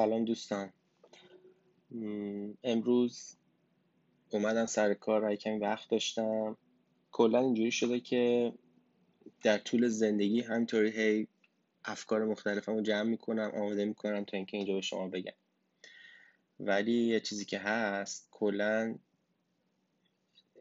سلام 0.00 0.24
دوستان. 0.24 0.72
امروز 2.64 3.36
اومدم 4.30 4.66
سر 4.66 4.94
کار 4.94 5.36
کمی 5.36 5.58
وقت 5.58 5.90
داشتم. 5.90 6.56
کلا 7.12 7.40
اینجوری 7.40 7.70
شده 7.70 8.00
که 8.00 8.52
در 9.42 9.58
طول 9.58 9.88
زندگی 9.88 10.40
همینطوری 10.40 10.90
هی 10.90 11.28
افکار 11.84 12.24
مختلفم 12.24 12.74
رو 12.74 12.80
جمع 12.82 13.02
می‌کنم 13.02 13.52
آماده 13.54 13.84
می‌کنم 13.84 14.24
تا 14.24 14.36
اینکه 14.36 14.56
اینجا 14.56 14.74
به 14.74 14.80
شما 14.80 15.08
بگم. 15.08 15.32
ولی 16.60 16.92
یه 16.92 17.20
چیزی 17.20 17.44
که 17.44 17.58
هست 17.58 18.28
کلا 18.30 18.98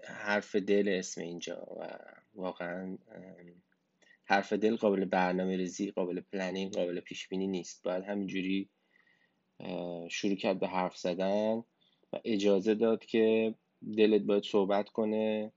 حرف 0.03 0.55
دل 0.55 0.89
اسم 0.99 1.21
اینجا 1.21 1.67
و 1.79 1.99
واقعا 2.35 2.97
حرف 4.25 4.53
دل 4.53 4.75
قابل 4.75 5.05
برنامه 5.05 5.57
ریزی 5.57 5.91
قابل 5.91 6.21
پلنینگ 6.21 6.73
قابل 6.73 6.99
پیش 6.99 7.27
بینی 7.27 7.47
نیست. 7.47 7.83
باید 7.83 8.03
همینجوری 8.03 8.69
شروع 10.09 10.35
کرد 10.35 10.59
به 10.59 10.67
حرف 10.67 10.97
زدن 10.97 11.63
و 12.13 12.19
اجازه 12.23 12.75
داد 12.75 13.05
که 13.05 13.55
دلت 13.97 14.21
باید 14.21 14.43
صحبت 14.43 14.89
کنه 14.89 15.51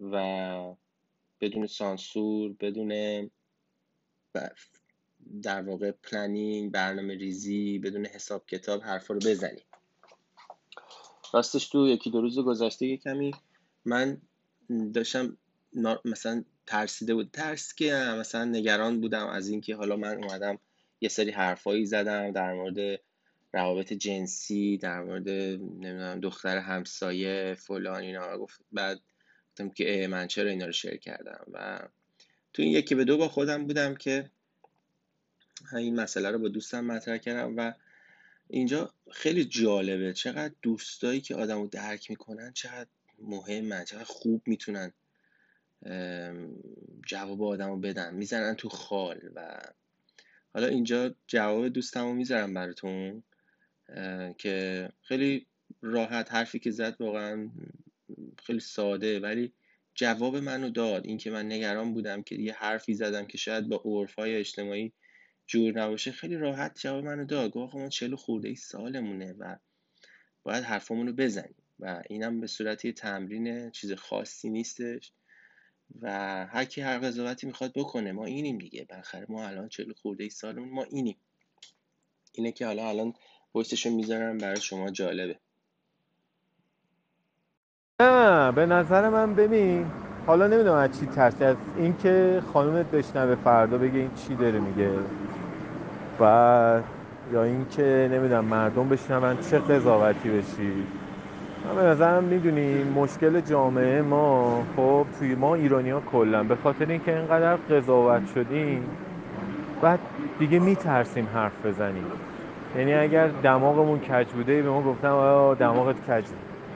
و 0.00 0.74
بدون 1.40 1.66
سانسور 1.66 2.52
بدون 2.60 3.30
در 5.42 5.62
واقع 5.62 5.90
پلنینگ 5.90 6.72
برنامه 6.72 7.14
ریزی 7.14 7.78
بدون 7.78 8.06
حساب 8.06 8.46
کتاب 8.46 8.82
حرفا 8.82 9.14
رو 9.14 9.20
بزنی. 9.20 9.60
راستش 11.32 11.68
تو 11.68 11.88
یکی 11.88 12.10
دو 12.10 12.20
روز 12.20 12.38
گذشته 12.38 12.86
یه 12.86 12.96
کمی 12.96 13.30
من 13.84 14.20
داشتم 14.94 15.36
مثلا 16.04 16.44
ترسیده 16.66 17.14
بود. 17.14 17.30
ترس 17.32 17.74
که 17.74 17.92
مثلا 17.94 18.44
نگران 18.44 19.00
بودم 19.00 19.26
از 19.26 19.48
اینکه 19.48 19.76
حالا 19.76 19.96
من 19.96 20.24
اومدم 20.24 20.58
یه 21.00 21.08
سری 21.08 21.30
حرفایی 21.30 21.86
زدم 21.86 22.30
در 22.30 22.52
مورد 22.52 23.00
روابط 23.52 23.92
جنسی 23.92 24.78
در 24.78 25.02
مورد 25.02 25.28
نمی‌دونم 25.28 26.20
دختر 26.20 26.58
همسایه 26.58 27.54
فلان 27.54 28.02
اینا. 28.02 28.38
گفت 28.38 28.60
بعد 28.72 29.00
گفتم 29.50 29.70
که 29.70 30.06
من 30.10 30.26
چرا 30.26 30.50
اینا 30.50 30.66
رو 30.66 30.72
شیر 30.72 30.96
کردم؟ 30.96 31.46
و 31.52 31.78
تو 32.52 32.62
این 32.62 32.72
یکی 32.72 32.94
به 32.94 33.04
دو 33.04 33.18
با 33.18 33.28
خودم 33.28 33.66
بودم 33.66 33.94
که 33.94 34.30
این 35.72 36.00
مسئله 36.00 36.30
رو 36.30 36.38
با 36.38 36.48
دوستم 36.48 36.84
مطرح 36.84 37.18
کردم 37.18 37.56
و 37.56 37.72
اینجا 38.48 38.94
خیلی 39.12 39.44
جالبه 39.44 40.12
چقدر 40.12 40.54
دوستایی 40.62 41.20
که 41.20 41.34
آدم 41.34 41.60
رو 41.60 41.66
درک 41.66 42.10
می‌کنن 42.10 42.52
چقدر 42.52 42.88
مهمه 43.18 43.84
چقدر 43.84 44.04
خوب 44.04 44.42
می‌تونن 44.46 44.92
جواب 47.06 47.42
آدم 47.42 47.68
رو 47.68 47.76
بدن 47.76 48.14
می‌زنن 48.14 48.54
تو 48.54 48.68
خال. 48.68 49.20
و 49.34 49.60
حالا 50.54 50.66
اینجا 50.66 51.14
جواب 51.26 51.68
دوستم 51.68 52.04
رو 52.04 52.12
می‌ذارم 52.12 52.54
براتون. 52.54 53.22
که 54.38 54.88
خیلی 55.02 55.46
راحت 55.82 56.32
حرفی 56.32 56.58
که 56.58 56.70
زد 56.70 57.00
واقعا 57.00 57.50
خیلی 58.38 58.60
ساده 58.60 59.20
ولی 59.20 59.52
جواب 59.94 60.36
منو 60.36 60.70
داد. 60.70 61.06
اینکه 61.06 61.30
من 61.30 61.52
نگران 61.52 61.94
بودم 61.94 62.22
که 62.22 62.34
یه 62.34 62.52
حرفی 62.52 62.94
زدم 62.94 63.26
که 63.26 63.38
شاید 63.38 63.68
با 63.68 63.82
عرفای 63.84 64.36
اجتماعی 64.36 64.92
جور 65.46 65.80
نباشه 65.80 66.12
خیلی 66.12 66.36
راحت 66.36 66.78
جواب 66.80 67.04
منو 67.04 67.24
داد. 67.24 67.50
گفت 67.50 67.74
ما 67.74 67.88
چلو 67.88 68.16
خورده 68.16 68.48
ای 68.48 68.54
سالمونه 68.54 69.32
و 69.32 69.56
باید 70.42 70.64
حرفمون 70.64 71.06
رو 71.06 71.12
بزنیم. 71.12 71.54
و 71.78 72.02
اینم 72.10 72.40
به 72.40 72.46
صورت 72.46 72.84
یه 72.84 72.92
تمرین 72.92 73.70
چیز 73.70 73.92
خاصی 73.92 74.50
نیستش. 74.50 75.12
و 76.00 76.10
هر 76.46 76.64
کی 76.64 76.80
هر 76.80 76.98
قضاوتی 76.98 77.46
می‌خواد 77.46 77.72
بکنه 77.72 78.12
ما 78.12 78.24
اینیم 78.24 78.58
دیگه. 78.58 78.84
بالاخره 78.84 79.26
ما 79.28 79.46
الان 79.46 79.68
چلو 79.68 79.94
خورده 79.94 80.24
ای 80.24 80.30
سالمون 80.30 80.68
ما 80.68 80.84
اینیم. 80.84 81.16
اینه 82.32 82.52
که 82.52 82.66
حالا 82.66 82.88
الان 82.88 83.14
پستشو 83.54 83.90
می‌ذارم 83.90 84.38
برای 84.38 84.60
شما 84.60 84.90
جالبه. 84.90 85.36
نه 88.00 88.52
به 88.52 88.66
نظر 88.66 89.08
من 89.08 89.34
ببین 89.34 89.86
حالا 90.26 90.46
نمی‌دونم 90.46 90.74
از 90.76 91.00
چی 91.00 91.06
ترسی 91.06 91.44
از 91.44 91.56
اینکه 91.76 92.42
خانومت 92.52 92.86
بشنوه 92.86 93.34
فردا 93.34 93.78
بگه 93.78 93.98
این 93.98 94.14
چی 94.14 94.34
داره 94.34 94.60
میگه. 94.60 94.90
و 96.20 96.82
یا 97.32 97.42
اینکه 97.42 98.08
نمی‌دونم 98.12 98.44
مردم 98.44 98.88
بشنون 98.88 99.36
چه 99.40 99.58
قضاوتی 99.58 100.28
بشی. 100.28 100.86
من 101.64 101.76
به 101.76 101.82
نظرم 101.82 102.24
می‌دونی 102.24 102.84
مشکل 102.84 103.40
جامعه 103.40 104.02
ما 104.02 104.64
خب 104.76 105.06
توی 105.18 105.34
ما 105.34 105.54
ایرانی 105.54 105.90
ها 105.90 106.00
کلا. 106.00 106.44
به 106.44 106.56
خاطر 106.56 106.86
اینکه 106.86 107.16
اینقدر 107.16 107.56
قضاوت 107.56 108.22
شدیم 108.34 108.88
بعد 109.82 110.00
دیگه 110.38 110.58
میترسیم 110.58 111.28
حرف 111.34 111.66
بزنیم. 111.66 112.06
یعنی 112.78 112.94
اگر 112.94 113.28
دماغمون 113.28 113.98
کج 113.98 114.32
بوده 114.32 114.62
به 114.62 114.70
ما 114.70 114.82
گفتم 114.82 115.12
آه 115.12 115.54
دماغت 115.54 116.10
کج 116.10 116.24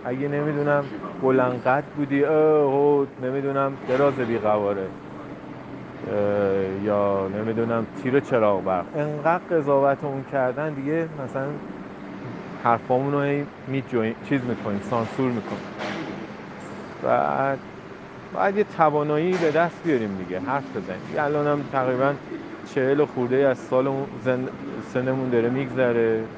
اگه 0.05 0.29
نمی‌دونم 0.29 0.85
بلنقد 1.23 1.85
بودی 1.97 2.25
اه 2.25 3.07
نمی‌دونم 3.23 3.73
دراز 3.89 4.21
بی 4.21 4.39
قواره 4.39 4.87
یا 6.85 7.29
نمی‌دونم 7.29 7.87
تیر 8.03 8.21
چراغ 8.21 8.65
برق. 8.65 8.85
انقدر 8.97 9.57
قضاوت 9.57 10.05
اون 10.05 10.25
کردن 10.33 10.75
دیگه 10.75 11.09
مثلا 11.25 11.47
حرفامون 12.65 13.13
رو 13.13 13.45
می 13.69 13.83
چیز 14.29 14.41
می‌کنیم 14.45 14.81
سانسور 14.81 15.31
می‌کنیم. 15.31 15.61
بعد 17.03 17.59
باید 18.35 18.57
یه 18.57 18.65
توانایی 18.65 19.37
به 19.37 19.51
دست 19.51 19.83
بیاریم 19.85 20.17
دیگه 20.17 20.41
حرف 20.41 20.77
بزنیم. 20.77 21.01
الان 21.19 21.47
هم 21.47 21.63
تقریبا 21.73 22.15
چهل 22.75 23.05
خورده 23.05 23.37
از 23.37 23.59
سال 23.59 24.07
سنمون 24.93 25.31
داره 25.31 25.51
میگذره. 25.51 26.29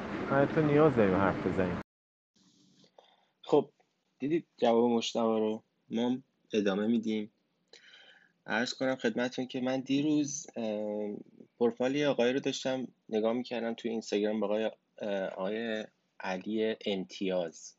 تو 0.55 0.61
نیاز 0.61 0.95
داریم 0.95 1.15
حرف 1.15 1.47
بزنیم. 1.47 1.81
خب 3.41 3.69
دیدید 4.19 4.45
جواب 4.57 4.91
مشتبه 4.91 5.21
رو؟ 5.21 5.63
ما 5.89 6.17
ادامه 6.53 6.87
میدیم. 6.87 7.31
عرض 8.47 8.73
کنم 8.73 8.95
خدمتون 8.95 9.47
که 9.47 9.61
من 9.61 9.79
دیروز 9.79 10.47
پروفایل 11.59 12.05
آقای 12.05 12.33
رو 12.33 12.39
داشتم 12.39 12.87
نگاه 13.09 13.33
می‌کردم 13.33 13.73
توی 13.73 13.91
اینستاگرام 13.91 14.39
با 14.39 14.71
آقای 15.37 15.85
علی 16.19 16.75
امتیاز. 16.85 17.75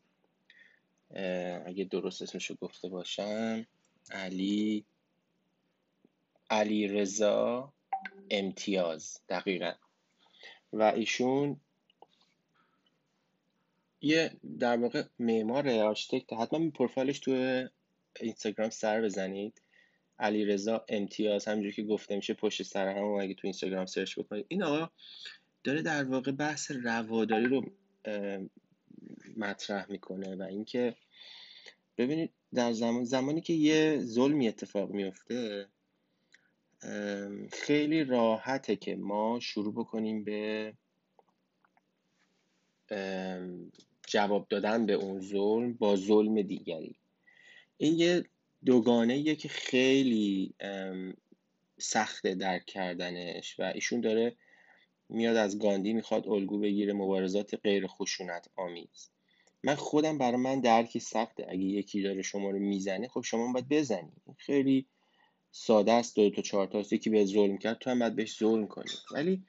اگه 1.66 1.84
درست 1.90 2.22
اسمشو 2.22 2.54
گفته 2.54 2.88
باشم 2.88 3.66
علی 4.10 4.84
علی 6.50 6.88
رضا 6.88 7.72
امتیاز 8.30 9.20
دقیقا. 9.28 9.72
و 10.72 10.82
ایشون 10.82 11.60
یه 14.00 14.30
در 14.58 14.76
واقع 14.76 15.04
معمار 15.18 15.68
architect 15.68 16.32
حتما 16.32 16.58
این 16.58 16.70
پروفایلش 16.70 17.18
تو 17.18 17.64
اینستاگرام 18.20 18.70
سر 18.70 19.02
بزنید. 19.02 19.62
علی 20.18 20.44
رضا 20.44 20.84
امتیاز 20.88 21.48
همینجوری 21.48 21.74
که 21.74 21.82
گفته 21.82 22.16
میشه 22.16 22.34
پشت 22.34 22.62
سر 22.62 22.88
هم 22.88 23.04
اگه 23.04 23.34
تو 23.34 23.40
اینستاگرام 23.44 23.86
سرچ 23.86 24.18
بکنید. 24.18 24.46
این 24.48 24.62
آقا 24.62 24.90
داره 25.64 25.82
در 25.82 26.04
واقع 26.04 26.32
بحث 26.32 26.70
رواداری 26.70 27.46
رو 27.46 27.64
مطرح 29.36 29.90
می‌کنه 29.90 30.36
و 30.36 30.42
اینکه 30.42 30.96
ببینید 31.98 32.30
در 32.54 32.72
زمان 32.72 33.04
زمانی 33.04 33.40
که 33.40 33.52
یه 33.52 33.98
ظلمی 34.00 34.48
اتفاق 34.48 34.90
میفته 34.90 35.68
خیلی 37.52 38.04
راحته 38.04 38.76
که 38.76 38.96
ما 38.96 39.40
شروع 39.40 39.74
بکنیم 39.74 40.24
به 40.24 40.74
جواب 44.06 44.46
دادن 44.48 44.86
به 44.86 44.92
اون 44.92 45.20
ظلم 45.20 45.72
با 45.72 45.96
ظلم 45.96 46.42
دیگری. 46.42 46.96
این 47.76 47.98
یه 47.98 48.24
دوگانه 48.64 49.18
یه 49.18 49.36
که 49.36 49.48
خیلی 49.48 50.54
سخته 51.78 52.34
درک 52.34 52.66
کردنش 52.66 53.60
و 53.60 53.62
ایشون 53.74 54.00
داره 54.00 54.36
میاد 55.08 55.36
از 55.36 55.58
گاندی 55.58 55.92
می‌خواد 55.92 56.28
الگو 56.28 56.58
بگیره 56.58 56.92
مبارزات 56.92 57.54
غیر 57.54 57.86
خشونت 57.86 58.48
آمیز. 58.56 59.10
من 59.62 59.74
خودم 59.74 60.18
برای 60.18 60.36
من 60.36 60.60
درکی 60.60 61.00
سخته. 61.00 61.46
اگه 61.48 61.64
یکی 61.64 62.02
داره 62.02 62.22
شما 62.22 62.50
رو 62.50 62.58
می‌زنه 62.58 63.08
خب 63.08 63.20
شما 63.20 63.52
باید 63.52 63.68
بزنی. 63.68 64.12
خیلی 64.38 64.86
ساده 65.52 65.92
است 65.92 66.16
دو 66.16 66.30
تا 66.30 66.42
چهار 66.42 66.66
تا 66.66 66.78
یکی 66.78 67.10
به 67.10 67.24
ظلم 67.24 67.58
کرد 67.58 67.78
تو 67.78 67.90
هم 67.90 67.98
باید 67.98 68.16
بهش 68.16 68.38
ظلم 68.38 68.66
کنی. 68.66 68.90
ولی 69.12 69.42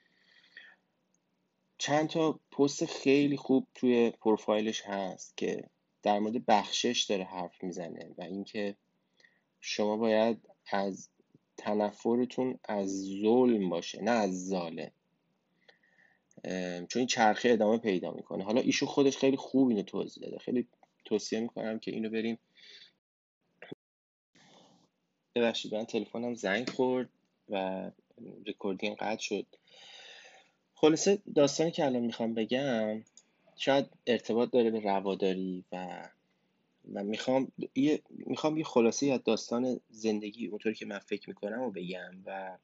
چند 1.77 2.09
تا 2.09 2.39
پست 2.51 2.85
خیلی 2.85 3.37
خوب 3.37 3.67
توی 3.75 4.09
پروفایلش 4.09 4.81
هست 4.81 5.37
که 5.37 5.63
در 6.03 6.19
مورد 6.19 6.45
بخشش 6.45 7.05
داره 7.09 7.23
حرف 7.23 7.63
می‌زنه 7.63 8.15
و 8.17 8.21
اینکه 8.21 8.75
شما 9.61 9.97
باید 9.97 10.37
از 10.71 11.09
تنفرتون 11.57 12.59
از 12.63 13.01
ظلم 13.21 13.69
باشه 13.69 14.01
نه 14.01 14.11
از 14.11 14.47
ظالم. 14.47 14.91
چون 16.87 16.99
این 16.99 17.07
چرخه 17.07 17.49
ادامه 17.49 17.77
پیدا 17.77 18.11
می‌کنه. 18.11 18.43
حالا 18.43 18.61
ایشون 18.61 18.89
خودش 18.89 19.17
خیلی 19.17 19.37
خوب 19.37 19.69
اینو 19.69 19.81
توضیح 19.81 20.23
داده. 20.23 20.37
خیلی 20.37 20.67
توصیه 21.05 21.39
می‌کنم 21.39 21.79
که 21.79 21.91
اینو 21.91 22.09
بریم 22.09 22.39
ببخشید 25.35 25.75
من 25.75 25.85
تلفنم 25.85 26.33
زنگ 26.33 26.69
خورد 26.69 27.09
و 27.49 27.91
recording 28.47 28.97
قطع 28.97 29.21
شد. 29.21 29.45
خلاصه 30.75 31.17
داستانی 31.35 31.71
که 31.71 31.85
الان 31.85 32.01
می‌خوام 32.01 32.33
بگم 32.33 33.03
شاید 33.55 33.85
ارتباط 34.07 34.51
داره 34.51 34.71
به 34.71 34.79
رواداری 34.79 35.63
و 35.71 36.07
و 36.93 37.03
می‌خوام 37.03 37.51
یه 37.75 38.01
می‌خوام 38.09 38.57
یه 38.57 38.63
خلاصه 38.63 39.05
از 39.07 39.23
داستان 39.23 39.79
زندگی 39.89 40.47
اونطوری 40.47 40.75
که 40.75 40.85
من 40.85 40.99
فکر 40.99 41.29
می‌کنم 41.29 41.61
و 41.61 41.71
بگم 41.71 42.11
و 42.25 42.57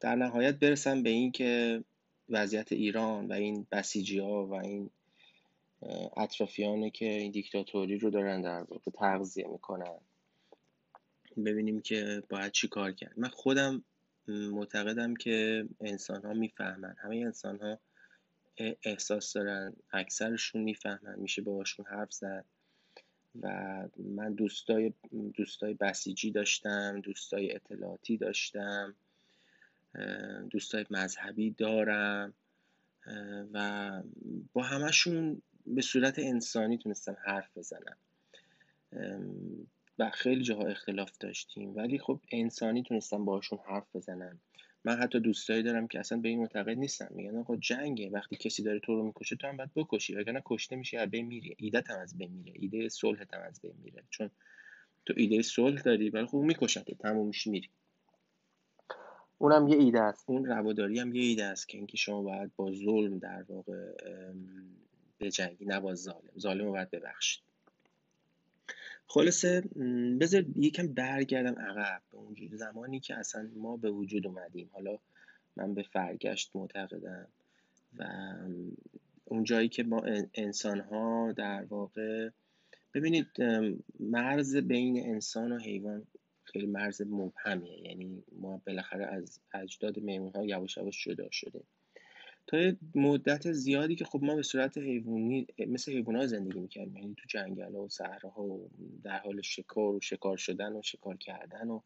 در 0.00 0.14
نهایت 0.14 0.54
برسم 0.54 1.02
به 1.02 1.10
این 1.10 1.32
که 1.32 1.84
وضعیت 2.28 2.72
ایران 2.72 3.26
و 3.26 3.32
این 3.32 3.66
بسیجی 3.72 4.18
ها 4.18 4.46
و 4.46 4.54
این 4.54 4.90
اطرافیانه 6.16 6.90
که 6.90 7.06
این 7.06 7.32
دیکتاتوری 7.32 7.98
رو 7.98 8.10
دارن 8.10 8.42
در 8.42 8.62
واقع 8.62 8.90
تغذیه 8.94 9.46
می‌کنن. 9.48 9.98
ببینیم 11.44 11.80
که 11.80 12.22
باید 12.28 12.52
چی 12.52 12.68
کار 12.68 12.92
کرد. 12.92 13.12
من 13.16 13.28
خودم 13.28 13.84
معتقدم 14.28 15.14
که 15.14 15.68
انسان 15.80 16.22
ها 16.22 16.32
می‌فهمن. 16.32 16.96
همه 16.98 17.16
انسان 17.16 17.58
ها 17.58 17.80
احساس 18.84 19.32
دارن 19.32 19.76
اکثرشون 19.90 20.62
می‌فهمن. 20.62 21.18
میشه 21.18 21.42
باهاشون 21.42 21.86
حرف 21.86 22.12
زد 22.12 22.44
و 23.42 23.48
من 23.96 24.34
دوستای 24.34 24.92
دوستای 25.34 25.74
بسیجی 25.74 26.30
داشتم 26.30 27.00
دوستای 27.00 27.54
اطلاعاتی 27.54 28.16
داشتم 28.16 28.94
دوستای 30.50 30.86
مذهبی 30.90 31.50
دارم 31.50 32.34
و 33.52 34.02
با 34.52 34.62
همشون 34.62 35.42
به 35.66 35.82
صورت 35.82 36.18
انسانی 36.18 36.78
تونستم 36.78 37.16
حرف 37.24 37.58
بزنم. 37.58 37.96
و 40.00 40.10
خیلی 40.10 40.42
جاها 40.42 40.62
اختلاف 40.62 41.18
داشتیم. 41.20 41.76
ولی 41.76 41.98
خب 41.98 42.20
انسانی 42.32 42.82
تونستم 42.82 43.24
باشون 43.24 43.58
حرف 43.66 43.96
بزنم 43.96 44.40
من 44.84 44.96
حتی 44.96 45.20
دوستایی 45.20 45.62
دارم 45.62 45.88
که 45.88 46.00
اصلا 46.00 46.18
به 46.18 46.28
این 46.28 46.38
معتقد 46.38 46.78
نیستم. 46.78 47.08
میگن 47.10 47.36
آقا 47.36 47.56
جنگه. 47.56 48.10
وقتی 48.10 48.36
کسی 48.36 48.62
داره 48.62 48.80
تو 48.80 48.94
رو 48.94 49.06
می‌کشه 49.06 49.36
تو 49.36 49.46
هم 49.46 49.56
باید 49.56 49.70
بکشی. 49.76 50.14
وگرنه 50.14 50.42
کشته 50.44 50.76
میشی 50.76 50.96
از 50.96 51.10
بین 51.10 51.26
میری 51.26 51.54
ایدت 51.58 51.90
هم 51.90 51.98
از 51.98 52.18
بین 52.18 52.32
میره. 52.32 52.52
ایده 52.56 52.88
صلح 52.88 53.24
هم 53.32 53.42
از 53.42 53.60
بین 53.60 53.74
میره. 53.82 54.02
چون 54.10 54.30
تو 55.06 55.14
ایده 55.16 55.42
صلح 55.42 55.82
داری 55.82 56.10
ولی 56.10 56.26
خب 56.26 56.38
میکشته 56.38 56.94
تموم 56.94 57.26
میشی 57.26 57.50
میری. 57.50 57.68
اونم 59.38 59.68
یه 59.68 59.76
ایده 59.76 60.00
است. 60.00 60.24
اون 60.30 60.44
رواداری 60.44 60.98
هم 60.98 61.14
یه 61.14 61.22
ایده 61.22 61.44
است 61.44 61.68
که 61.68 61.78
اینکه 61.78 61.96
شما 61.96 62.22
باید 62.22 62.50
با 62.56 62.72
ظلم 62.72 63.18
در 63.18 63.44
واقع 63.48 63.92
به 65.18 65.30
جنگی 65.30 65.64
نه 65.64 65.80
با 65.80 65.94
ظالم. 65.94 66.30
ظالم 66.38 66.64
رو 66.64 66.70
باید 66.70 66.90
ببخشید. 66.90 67.49
خلاصه 69.12 69.60
بذار 70.20 70.44
یکم 70.56 70.86
برگردم 70.86 71.58
عقب 71.58 72.02
به 72.10 72.18
اون 72.18 72.36
زمانی 72.52 73.00
که 73.00 73.14
اصلا 73.14 73.50
ما 73.56 73.76
به 73.76 73.90
وجود 73.90 74.26
اومدیم. 74.26 74.70
حالا 74.72 74.98
من 75.56 75.74
به 75.74 75.82
فرگشت 75.82 76.50
معتقدم 76.54 77.28
و 77.98 78.04
اون 79.24 79.44
جایی 79.44 79.68
که 79.68 79.82
ما 79.82 80.02
انسان 80.34 80.80
ها 80.80 81.32
در 81.32 81.64
واقع 81.64 82.30
ببینید 82.94 83.26
مرز 84.00 84.56
بین 84.56 85.06
انسان 85.06 85.52
و 85.52 85.58
حیوان 85.58 86.06
خیلی 86.44 86.66
مرز 86.66 87.02
مبهمیه. 87.02 87.86
یعنی 87.88 88.22
ما 88.32 88.62
بالاخره 88.66 89.06
از 89.06 89.40
اجداد 89.54 89.98
میمون 89.98 90.32
ها 90.34 90.44
یواش 90.44 90.76
یواش 90.76 91.04
جدا 91.04 91.28
شده 91.30 91.62
تا 92.46 92.72
مدت 92.94 93.52
زیادی 93.52 93.96
که 93.96 94.04
خب 94.04 94.22
ما 94.22 94.36
به 94.36 94.42
صورت 94.42 94.78
حیوانی 94.78 95.46
مثل 95.68 95.92
حیوان 95.92 96.26
زندگی 96.26 96.60
می‌کردیم. 96.60 96.96
یعنی 96.96 97.14
تو 97.14 97.24
جنگل 97.28 97.74
و 97.74 97.88
صحراها 97.88 98.42
و 98.42 98.70
در 99.04 99.18
حال 99.18 99.40
شکار 99.40 99.94
و 99.94 100.00
شکار 100.00 100.36
شدن 100.36 100.72
و 100.72 100.82
شکار 100.82 101.16
کردن 101.16 101.68
و 101.68 101.80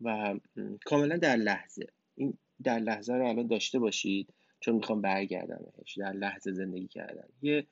و 0.00 0.38
کاملا 0.84 1.16
در 1.16 1.36
لحظه. 1.36 1.86
این 2.14 2.38
در 2.62 2.78
لحظه 2.78 3.14
رو 3.14 3.26
الان 3.26 3.46
داشته 3.46 3.78
باشید 3.78 4.34
چون 4.60 4.74
می‌خوام 4.74 5.00
برگردم 5.00 5.64
بهش 5.76 5.98
در 5.98 6.12
لحظه 6.12 6.52
زندگی 6.52 6.88
کردن. 6.88 7.28
یه 7.42 7.66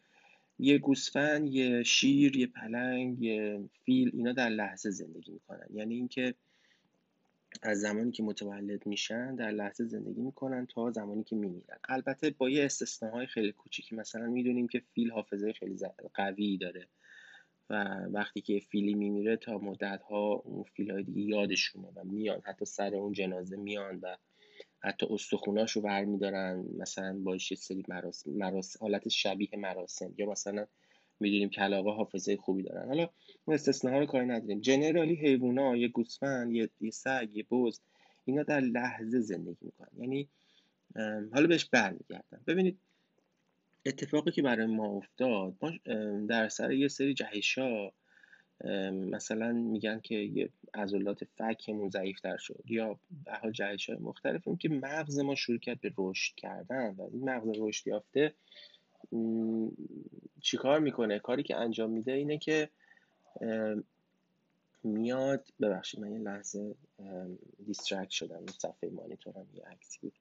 یه 0.58 0.78
گوسفند 0.78 1.48
یه 1.48 1.82
شیر 1.82 2.36
یه 2.36 2.46
پلنگ 2.46 3.22
یه 3.22 3.60
فیل 3.84 4.10
اینا 4.14 4.32
در 4.32 4.48
لحظه 4.48 4.90
زندگی 4.90 5.32
می‌کنن. 5.32 5.66
یعنی 5.74 5.94
اینکه 5.94 6.34
از 7.62 7.80
زمانی 7.80 8.10
که 8.10 8.22
متولد 8.22 8.86
میشن 8.86 9.34
در 9.34 9.50
لحظه 9.50 9.84
زندگی 9.84 10.20
می‌کنن 10.20 10.66
تا 10.66 10.90
زمانی 10.90 11.24
که 11.24 11.36
میمیرن. 11.36 11.78
البته 11.88 12.30
با 12.30 12.50
یه 12.50 12.64
استثناهای 12.64 13.26
خیلی 13.26 13.52
کوچیکی 13.52 13.96
مثلا 13.96 14.26
می‌دونیم 14.26 14.68
که 14.68 14.82
فیل 14.94 15.10
حافظه 15.10 15.52
خیلی 15.52 15.78
قوی 16.14 16.56
داره 16.58 16.88
و 17.70 17.74
وقتی 18.10 18.40
که 18.40 18.60
فیلی 18.70 18.94
میمیره 18.94 19.36
تا 19.36 19.58
مدت 19.58 20.02
ها 20.02 20.32
اون 20.32 20.62
فیل 20.62 20.90
های 20.90 21.02
دیگه 21.02 21.22
یادشونه 21.22 21.88
و 21.96 22.04
میان. 22.04 22.40
حتی 22.44 22.64
سر 22.64 22.94
اون 22.94 23.12
جنازه 23.12 23.56
میان 23.56 23.98
و 24.02 24.16
حتی 24.78 25.06
استخوناش 25.10 25.72
رو 25.72 25.82
برمیدارن 25.82 26.64
مثلا 26.78 27.18
باش 27.18 27.50
یه 27.50 27.56
سری 27.56 27.84
مراسم, 27.88 28.30
مراسم 28.30 28.78
حالت 28.80 29.08
شبیه 29.08 29.48
مراسم 29.56 30.14
یا 30.16 30.26
مثلا 30.26 30.66
می‌دونیم 31.20 31.48
کلاغا 31.48 31.94
حافظه 31.94 32.36
خوبی 32.36 32.62
دارن. 32.62 32.88
حالا 32.88 33.08
ما 33.46 33.54
استثناء 33.54 33.98
رو 33.98 34.06
کاری 34.06 34.26
نداریم. 34.26 34.60
جنرالی 34.60 35.14
حیوونا 35.14 35.76
یه 35.76 35.88
گوسفند 35.88 36.52
یه, 36.52 36.90
سگ 36.90 37.28
یه 37.32 37.46
بز 37.50 37.80
اینا 38.24 38.42
در 38.42 38.60
لحظه 38.60 39.20
زندگی 39.20 39.56
می‌کنن. 39.62 39.88
یعنی 39.98 40.28
حالا 41.32 41.46
بهش 41.46 41.64
برمیگردم. 41.64 42.40
ببینید 42.46 42.78
اتفاقی 43.86 44.30
که 44.30 44.42
برای 44.42 44.66
ما 44.66 44.86
افتاد 44.86 45.54
ما 45.62 45.72
در 46.26 46.48
سر 46.48 46.72
یه 46.72 46.88
سری 46.88 47.14
جهشا 47.14 47.92
مثلا 48.90 49.52
میگن 49.52 50.00
که 50.00 50.14
یه 50.14 50.48
عضلات 50.74 51.24
فکمون 51.24 51.90
ضعیفتر 51.90 52.36
شد 52.36 52.64
یا 52.66 52.98
به 53.24 53.52
جهش 53.52 53.90
های 53.90 53.98
مختلف 53.98 54.48
اون 54.48 54.56
که 54.56 54.68
مغز 54.68 55.18
ما 55.18 55.34
شروع 55.34 55.58
کرد 55.58 55.80
به 55.80 55.92
رشد 55.98 56.34
کردن 56.34 56.94
و 56.98 57.02
این 57.12 57.30
مغز 57.30 57.48
رشد 57.58 57.86
یافته 57.86 58.34
چیکار 60.40 60.80
می‌کنه؟ 60.80 61.18
کاری 61.18 61.42
که 61.42 61.56
انجام 61.56 61.90
میده 61.90 62.12
اینه 62.12 62.38
که 62.38 62.70
میاد 64.84 65.48
ببخشید 65.60 66.00
من 66.00 66.12
یه 66.12 66.18
لحظه 66.18 66.74
distract 67.66 68.10
شدم. 68.10 68.46
صفحه 68.46 68.90
مانیتورم 68.90 69.46
یه 69.54 69.62
عکسی 69.62 69.98
بود. 70.02 70.12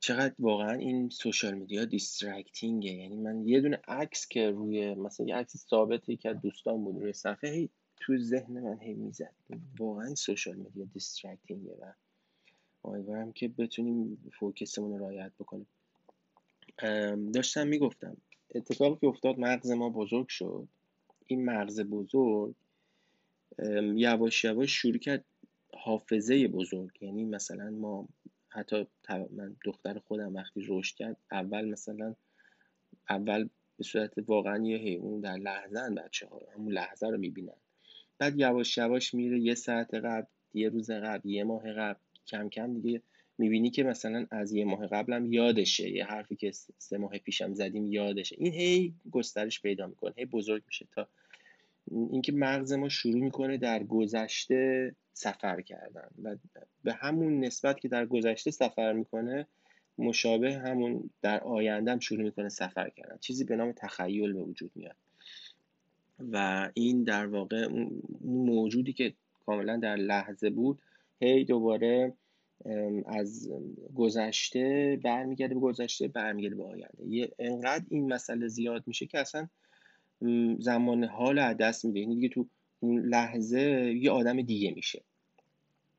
چقدر 0.00 0.34
واقعا 0.38 0.72
این 0.72 1.08
social 1.08 1.54
media 1.54 1.84
distracting 1.84 2.83
ه 2.83 2.92
یعنی 2.92 3.16
من 3.16 3.48
یه 3.48 3.60
دونه 3.60 3.80
عکس 3.88 4.28
که 4.28 4.50
روی 4.50 4.94
مثلا 4.94 5.26
یه 5.26 5.36
عکس 5.36 5.56
ثابتی 5.56 6.16
که 6.16 6.32
دوستان 6.32 6.84
بود 6.84 7.02
روی 7.02 7.12
صفحه 7.12 7.50
هی 7.50 7.70
تو 7.96 8.18
ذهن 8.18 8.60
من 8.60 8.80
هی 8.80 8.94
می‌زد. 8.94 9.34
واقعا 9.78 10.14
social 10.14 10.56
media 10.56 10.84
distracting 10.84 11.68
ه 11.68 11.76
و 11.80 11.92
امیدوارم 12.84 13.32
که 13.32 13.48
بتونیم 13.48 14.30
focus 14.38 14.71
مون 14.71 14.90
رو 14.90 14.98
رعایت 14.98 15.32
بکنیم. 15.38 15.66
داشتم 17.32 17.66
می‌گفتم 17.66 18.16
اتفاقی 18.54 19.00
که 19.00 19.06
افتاد 19.06 19.38
مغز 19.38 19.70
ما 19.70 19.90
بزرگ 19.90 20.28
شد. 20.28 20.68
این 21.26 21.44
مغز 21.44 21.80
بزرگ 21.80 22.54
یواش 23.94 24.44
یواش 24.44 24.70
شروع 24.70 24.98
کرد 24.98 25.24
حافظه 25.74 26.48
بزرگ. 26.48 26.90
یعنی 27.00 27.24
مثلا 27.24 27.70
ما 27.70 28.08
حتی 28.48 28.86
من 29.08 29.56
دختر 29.64 29.98
خودم 29.98 30.34
وقتی 30.34 30.64
رشد 30.68 30.96
کرد 30.96 31.16
اول 31.32 31.68
مثلا 31.68 32.14
اول 33.10 33.48
به 33.78 33.84
صورت 33.84 34.12
واقعا 34.26 34.66
یه 34.66 34.76
حیوان 34.76 35.20
در 35.20 35.36
لحظه 35.36 35.90
بچه 35.90 36.26
ها 36.26 36.40
همون 36.54 36.72
لحظه 36.72 37.08
رو 37.08 37.18
می‌بینن. 37.18 37.56
بعد 38.18 38.38
یواش 38.40 38.78
یواش 38.78 39.14
میره 39.14 39.40
یه 39.40 39.54
ساعت 39.54 39.94
قبل 39.94 40.26
یه 40.54 40.68
روز 40.68 40.90
قبل 40.90 41.28
یه 41.28 41.44
ماه 41.44 41.72
قبل 41.72 42.00
کم 42.26 42.48
کم 42.48 42.74
دیگه 42.80 43.02
می‌بینی 43.38 43.70
که 43.70 43.82
مثلا 43.82 44.26
از 44.30 44.52
یه 44.52 44.64
ماه 44.64 44.86
قبلم 44.86 45.32
یادشه 45.32 45.90
یه 45.90 46.04
حرفی 46.04 46.36
که 46.36 46.52
سه 46.78 46.98
ماه 46.98 47.18
پیشم 47.18 47.54
زدیم 47.54 47.86
یادشه. 47.86 48.36
این 48.38 48.52
هی 48.52 48.94
گسترش 49.10 49.62
پیدا 49.62 49.86
می‌کنه 49.86 50.12
هی 50.16 50.24
بزرگ 50.24 50.62
میشه 50.66 50.86
تا 50.94 51.08
اینکه 52.10 52.32
مغز 52.32 52.72
ما 52.72 52.88
شروع 52.88 53.20
می‌کنه 53.20 53.56
در 53.56 53.84
گذشته 53.84 54.94
سفر 55.12 55.60
کردن 55.60 56.08
و 56.22 56.36
به 56.84 56.92
همون 56.92 57.40
نسبت 57.40 57.80
که 57.80 57.88
در 57.88 58.06
گذشته 58.06 58.50
سفر 58.50 58.92
می‌کنه 58.92 59.46
مشابه 59.98 60.54
همون 60.54 61.10
در 61.22 61.40
آینده 61.40 61.92
هم 61.92 61.98
شروع 61.98 62.22
می‌کنه 62.22 62.48
سفر 62.48 62.90
کردن. 62.90 63.18
چیزی 63.20 63.44
به 63.44 63.56
نام 63.56 63.72
تخیل 63.72 64.32
به 64.32 64.42
وجود 64.42 64.70
میاد. 64.74 64.96
و 66.32 66.68
این 66.74 67.04
در 67.04 67.26
واقع 67.26 67.56
اون 67.56 68.02
موجودی 68.24 68.92
که 68.92 69.14
کاملا 69.46 69.76
در 69.76 69.96
لحظه 69.96 70.50
بود 70.50 70.78
هی 71.20 71.44
دوباره 71.44 72.12
از 73.06 73.50
گذشته 73.94 74.98
برمیگرده 75.04 75.54
به 75.54 75.60
گذشته 75.60 76.08
برمیگرده 76.08 76.56
به 76.56 76.64
آینده. 76.64 77.06
یه 77.06 77.32
انقدر 77.38 77.84
این 77.88 78.12
مسئله 78.12 78.48
زیاد 78.48 78.82
میشه 78.86 79.06
که 79.06 79.18
اصلا 79.18 79.48
زمان 80.58 81.04
حال 81.04 81.38
از 81.38 81.56
دست 81.56 81.84
میده. 81.84 82.00
یعنی 82.00 82.14
دیگه 82.14 82.28
تو 82.28 82.46
اون 82.80 83.00
لحظه 83.00 83.60
یه 84.00 84.10
آدم 84.10 84.42
دیگه 84.42 84.74
میشه. 84.74 85.02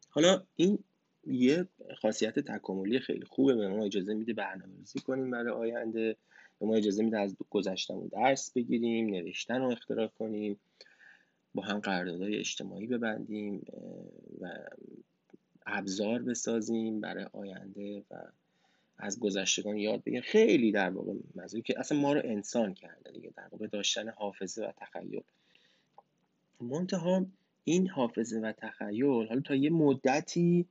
حالا 0.10 0.44
این 0.56 0.80
یه 1.28 1.68
خاصیت 2.02 2.40
تکاملی 2.40 3.00
خیلی 3.00 3.26
خوبه. 3.26 3.56
به 3.56 3.68
ما 3.68 3.84
اجازه 3.84 4.14
میده 4.14 4.34
برنامه 4.34 4.78
ریزی 4.78 5.00
کنیم 5.00 5.32
برای 5.32 5.54
آینده. 5.54 6.16
به 6.60 6.66
ما 6.66 6.76
اجازه 6.76 7.04
میده 7.04 7.20
از 7.20 7.36
گذشتمون 7.50 8.08
درس 8.08 8.52
بگیریم 8.52 9.10
نوشتن 9.10 9.62
رو 9.62 9.72
اختراع 9.72 10.08
کنیم 10.08 10.60
با 11.56 11.64
هم 11.64 11.80
قراردادهای 11.80 12.36
اجتماعی 12.36 12.88
ببندیم 12.88 13.66
و 14.42 14.54
ابزار 15.78 16.22
بسازیم 16.22 17.02
برای 17.02 17.26
آینده 17.34 18.04
و 18.12 18.16
از 18.98 19.20
گذشتگان 19.20 19.78
یاد 19.78 20.04
بگیریم. 20.04 20.22
خیلی 20.22 20.72
در 20.72 20.90
واقع 20.90 21.14
موضوعی 21.36 21.64
که 21.64 21.80
اصلا 21.80 21.98
ما 22.00 22.14
رو 22.14 22.22
انسان 22.26 22.74
کرده 22.74 23.12
دیگه 23.12 23.34
در 23.38 23.48
واقع 23.52 23.68
داشتن 23.68 24.10
حافظه 24.10 24.66
و 24.66 24.72
تخیل. 24.78 25.24
منتها 26.62 27.26
این 27.64 27.88
حافظه 27.88 28.40
و 28.40 28.52
تخیل 28.52 29.28
حالا 29.28 29.42
تا 29.42 29.56
یه 29.56 29.70
مدتی 29.70 30.66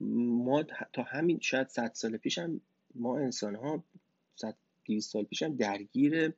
ما 0.00 0.62
تا 0.92 1.02
همین 1.02 1.38
شاید 1.40 1.68
صد 1.68 1.90
سال 1.94 2.16
پیش 2.16 2.38
هم 2.38 2.60
ما 2.94 3.18
انسان 3.18 3.54
ها 3.54 3.84
صد 4.36 4.56
سال 5.00 5.24
پیش 5.24 5.42
هم 5.42 5.56
درگیر 5.56 6.32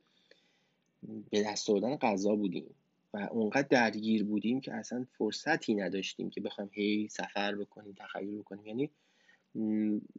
به 1.29 1.43
دست 1.43 1.69
آوردن 1.69 1.95
غذا 1.95 2.35
بودیم. 2.35 2.75
و 3.13 3.17
اونقدر 3.31 3.67
درگیر 3.67 4.23
بودیم 4.23 4.61
که 4.61 4.73
اصلا 4.73 5.05
فرصتی 5.17 5.75
نداشتیم 5.75 6.29
که 6.29 6.41
بخوایم 6.41 6.69
هی 6.73 7.07
سفر 7.11 7.55
بکنیم 7.55 7.95
تخیل 7.97 8.37
بکنیم. 8.37 8.65
یعنی 8.65 8.91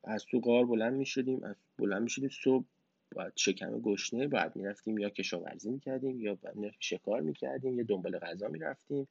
از 0.05 0.25
تو 0.25 0.41
غار 0.41 0.67
بلند 0.67 0.95
می 0.95 1.07
شدیم 1.07 1.45
از 1.45 1.57
بلند 1.79 2.03
می 2.03 2.11
شدیم 2.11 2.29
صبح 2.45 2.65
باید 3.15 3.33
شکم 3.37 3.81
گشنه 3.81 4.29
باید 4.29 4.57
می‌رفتیم 4.57 4.99
یا 4.99 5.11
کشاورزی 5.11 5.71
می‌کردیم 5.71 6.21
یا 6.21 6.39
شکار 6.79 7.21
می‌کردیم 7.21 7.79
یا 7.79 7.85
دنبال 7.89 8.19
غذا 8.19 8.49
می‌رفتیم 8.49 9.09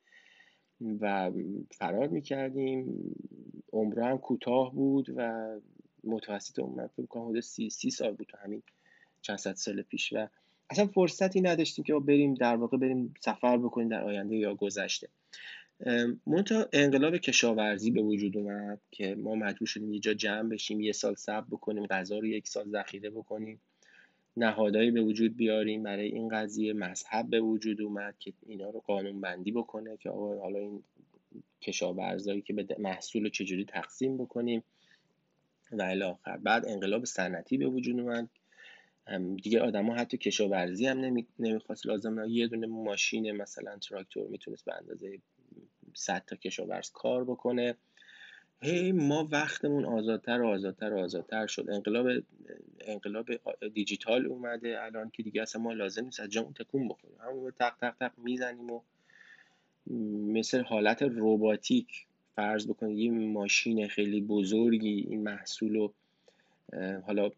و 0.81 1.31
فرار 1.71 2.07
می‌کردیم. 2.07 3.15
عمره 3.73 4.05
هم 4.05 4.17
کوتاه 4.17 4.73
بود 4.73 5.13
و 5.15 5.49
متوسط 6.03 6.59
عمر 6.59 6.87
فکر 6.87 7.05
کنم 7.05 7.29
حدود 7.29 7.39
سی, 7.39 7.69
سی 7.69 7.89
سال 7.89 8.11
بود 8.15 8.27
تو 8.27 8.37
همین 8.37 8.63
چند 9.21 9.37
صد 9.37 9.53
سال 9.53 9.81
پیش 9.81 10.13
و 10.13 10.27
اصلا 10.69 10.87
فرصتی 10.87 11.41
نداشتیم 11.41 11.85
که 11.85 11.93
بریم 11.93 12.33
در 12.33 12.55
واقع 12.55 12.77
بریم 12.77 13.13
سفر 13.19 13.57
بکنیم 13.57 13.89
در 13.89 14.03
آینده 14.03 14.35
یا 14.35 14.55
گذشته. 14.55 15.09
منتها 16.27 16.67
انقلاب 16.73 17.17
کشاورزی 17.17 17.91
به 17.91 18.01
وجود 18.01 18.37
اومد 18.37 18.81
که 18.91 19.15
ما 19.15 19.35
مجبور 19.35 19.67
شدیم 19.67 19.93
یه 19.93 19.99
جا 19.99 20.13
جمع 20.13 20.49
بشیم 20.49 20.81
یه 20.81 20.91
سال 20.91 21.15
صبر 21.15 21.45
بکنیم 21.51 21.85
غذا 21.85 22.19
رو 22.19 22.25
یک 22.25 22.47
سال 22.47 22.69
ذخیره 22.69 23.09
بکنیم. 23.09 23.61
نهادهایی 24.37 24.91
به 24.91 25.01
وجود 25.01 25.35
بیاریم 25.35 25.83
برای 25.83 26.07
این 26.07 26.29
قضیه. 26.29 26.73
مذهب 26.73 27.29
به 27.29 27.41
وجود 27.41 27.81
اومد 27.81 28.15
که 28.19 28.33
اینا 28.47 28.69
رو 28.69 28.79
قانون 28.79 29.21
بندی 29.21 29.51
بکنه 29.51 29.97
که 29.97 30.09
حالا 30.09 30.59
این 30.59 30.83
کشاورزایی 31.61 32.41
که 32.41 32.53
به 32.53 32.75
محصول 32.79 33.29
چجوری 33.29 33.65
تقسیم 33.65 34.17
بکنیم 34.17 34.63
و 35.71 35.81
الاخر 35.81 36.37
بعد 36.37 36.65
انقلاب 36.67 37.05
صنعتی 37.05 37.57
به 37.57 37.67
وجود 37.67 37.99
اومد 37.99 38.29
دیگه 39.17 39.61
آدما 39.61 39.95
حتی 39.95 40.17
کشاورزی 40.17 40.85
هم 40.85 40.99
نمی... 40.99 41.27
نمی‌خواست 41.39 41.85
لازم 41.85 42.25
یه 42.27 42.47
دونه 42.47 42.67
ماشین 42.67 43.31
مثلا 43.31 43.77
تراکتور 43.77 44.27
می‌تونست 44.27 44.65
به 44.65 44.75
اندازه 44.75 45.19
100 45.93 46.23
تا 46.27 46.35
کشاورز 46.35 46.91
کار 46.91 47.23
بکنه. 47.23 47.75
هی 48.61 48.91
ما 48.91 49.27
وقتمون 49.31 49.85
آزادتر 49.85 50.41
و 50.41 50.47
آزادتر 50.47 50.93
و 50.93 50.97
آزادتر 50.97 51.47
شد. 51.47 51.69
انقلاب 51.69 52.07
انقلاب 52.81 53.25
دیجیتال 53.73 54.25
اومده. 54.25 54.83
الان 54.83 55.09
که 55.09 55.23
دیگه 55.23 55.41
اصلا 55.41 55.61
ما 55.61 55.73
لازم 55.73 56.05
نیست 56.05 56.19
از 56.19 56.29
جامون 56.29 56.53
تکون 56.53 56.87
بکنیم 56.87 57.15
همون 57.19 57.51
تق 57.51 57.75
تق 57.81 57.95
تق 57.99 58.11
می‌زنیم 58.17 58.69
و 58.71 58.81
مثل 60.33 60.63
حالت 60.63 61.01
روباتیک 61.01 62.05
فرض 62.35 62.67
بکنید 62.67 62.97
یه 62.97 63.11
ماشین 63.11 63.87
خیلی 63.87 64.21
بزرگی 64.21 65.05
این 65.09 65.23
محصول 65.23 65.75
رو 65.75 65.93
حالا 67.05 67.31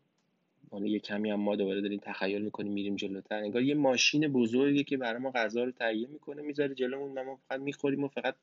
حالا 0.71 0.87
یه 0.87 0.99
کمی 0.99 1.29
هم 1.29 1.39
ما 1.39 1.55
دوباره 1.55 1.81
داریم 1.81 1.99
تخیل 2.03 2.41
می‌کنیم 2.41 2.73
میریم 2.73 2.95
جلوتر. 2.95 3.35
انگار 3.35 3.63
یه 3.63 3.75
ماشین 3.75 4.27
بزرگی 4.27 4.83
که 4.83 4.97
برای 4.97 5.19
ما 5.19 5.31
غذا 5.31 5.63
رو 5.63 5.71
تهیه 5.71 6.07
می‌کنه 6.07 6.41
می‌ذاره 6.41 6.75
جلومون 6.75 7.21
ما 7.21 7.35
فقط 7.35 7.59
می‌خوریم 7.59 8.03
و 8.03 8.07
فقط 8.07 8.35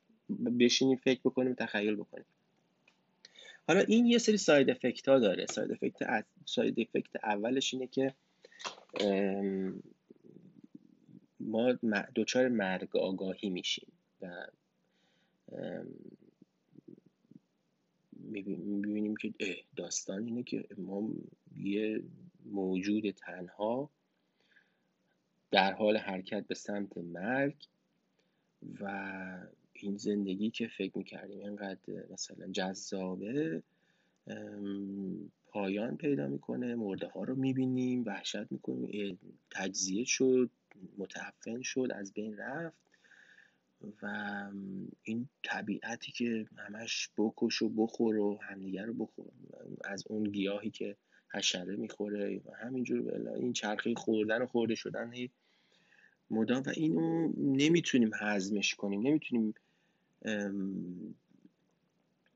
بشینیم 0.60 0.96
فکر 0.96 1.20
بکنیم 1.24 1.54
تخیل 1.54 1.94
بکنیم. 1.94 2.24
حالا 3.68 3.80
این 3.80 4.06
یه 4.06 4.18
سری 4.18 4.36
side 4.36 4.70
effect 4.70 5.08
ها 5.08 5.18
داره. 5.18 5.46
side 5.46 5.72
effect 5.72 6.24
side 6.44 6.80
effect 6.80 7.24
اولش 7.24 7.74
اینه 7.74 7.86
که 7.86 8.14
ما 11.40 11.72
دچار 12.14 12.48
مرگ 12.48 12.96
آگاهی 12.96 13.50
میشیم 13.50 13.92
و 14.22 14.46
می‌بینیم 18.12 19.16
که 19.16 19.32
داستان 19.76 20.24
اینه 20.24 20.42
که 20.42 20.64
ما 20.78 21.10
یه 21.58 22.02
موجود 22.44 23.10
تنها 23.10 23.90
در 25.50 25.72
حال 25.72 25.96
حرکت 25.96 26.46
به 26.46 26.54
سمت 26.54 26.98
مرگ 26.98 27.56
و 28.80 29.48
این 29.72 29.96
زندگی 29.96 30.50
که 30.50 30.68
فکر 30.68 30.98
می‌کردیم 30.98 31.38
اینقدر 31.38 31.78
مثلا 32.10 32.52
جذابه 32.52 33.62
پایان 35.46 35.96
پیدا 35.96 36.26
می‌کنه 36.26 36.74
مرده 36.74 37.06
ها 37.08 37.24
رو 37.24 37.34
می‌بینیم 37.34 38.04
وحشت 38.06 38.52
می‌کنیم 38.52 39.18
تجزیه 39.50 40.04
شد 40.04 40.50
متعفن 40.98 41.62
شد 41.62 41.88
از 41.94 42.12
بین 42.12 42.36
رفت 42.36 42.88
و 44.02 44.06
این 45.02 45.28
طبیعتی 45.42 46.12
که 46.12 46.46
همش 46.56 47.10
بکش 47.16 47.62
و 47.62 47.68
بخور 47.68 48.16
و 48.16 48.38
همدیگه 48.42 48.82
رو 48.82 48.94
بخور. 48.94 49.32
از 49.84 50.04
اون 50.06 50.24
گیاهی 50.24 50.70
که 50.70 50.96
حشره 51.34 51.76
می‌خوره. 51.76 52.40
و 52.46 52.54
همینجور 52.54 53.28
این 53.36 53.52
چرخه 53.52 53.94
خوردن 53.94 54.42
و 54.42 54.46
خورده 54.46 54.74
شدن 54.74 55.12
مدام 56.30 56.62
و 56.62 56.70
اینو 56.76 57.32
نمی‌تونیم 57.36 58.10
هضمش 58.20 58.74
کنیم. 58.74 59.06
نمی‌تونیم 59.06 59.54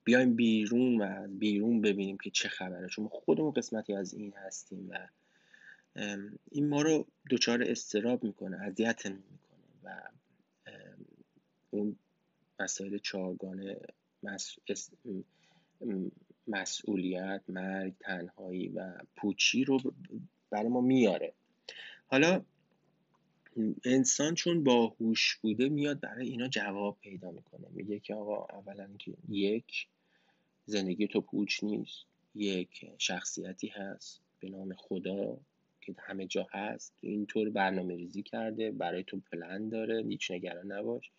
بیایم 0.04 0.34
بیرون 0.34 1.00
و 1.00 1.28
بیرون 1.28 1.80
ببینیم 1.80 2.18
که 2.18 2.30
چه 2.30 2.48
خبره. 2.48 2.88
چون 2.88 3.08
خودمون 3.08 3.50
قسمتی 3.50 3.94
از 3.94 4.14
این 4.14 4.32
هستیم 4.36 4.90
و 4.90 5.08
این 6.50 6.68
ما 6.68 6.82
رو 6.82 7.06
دچار 7.30 7.62
استراب 7.62 8.24
می‌کنه 8.24 8.60
اذیت 8.60 9.06
می‌کنه 9.06 9.38
و 9.84 10.02
اون 11.70 11.96
مسائل 12.60 12.98
چهارگانه 12.98 13.80
مسئولیت 16.48 17.42
مرگ 17.48 17.94
تنهایی 18.00 18.68
و 18.68 18.92
پوچی 19.16 19.64
رو 19.64 19.80
برای 20.50 20.68
ما 20.68 20.80
میاره. 20.80 21.34
حالا 22.06 22.44
انسان 23.84 24.34
چون 24.34 24.64
باهوش 24.64 25.36
بوده 25.36 25.68
میاد 25.68 26.00
برای 26.00 26.28
اینا 26.28 26.48
جواب 26.48 26.98
پیدا 27.00 27.30
می‌کنه. 27.30 27.68
میگه 27.70 27.98
که 27.98 28.14
آقا 28.14 28.58
اولا 28.58 28.88
که 28.98 29.12
یک 29.28 29.88
زندگی 30.66 31.06
تو 31.06 31.20
پوچ 31.20 31.64
نیست. 31.64 32.06
یک 32.34 32.86
شخصیتی 32.98 33.68
هست 33.68 34.20
به 34.40 34.48
نام 34.48 34.74
خدا 34.74 35.38
که 35.80 35.94
همه 35.98 36.26
جا 36.26 36.46
هست. 36.52 36.94
اینطور 37.00 37.50
برنامه 37.50 37.96
ریزی 37.96 38.22
کرده 38.22 38.70
برای 38.70 39.04
تو 39.04 39.20
پلن 39.32 39.68
داره 39.68 40.02
هیچ 40.02 40.30
نگران 40.30 40.72
نباش. 40.72 41.10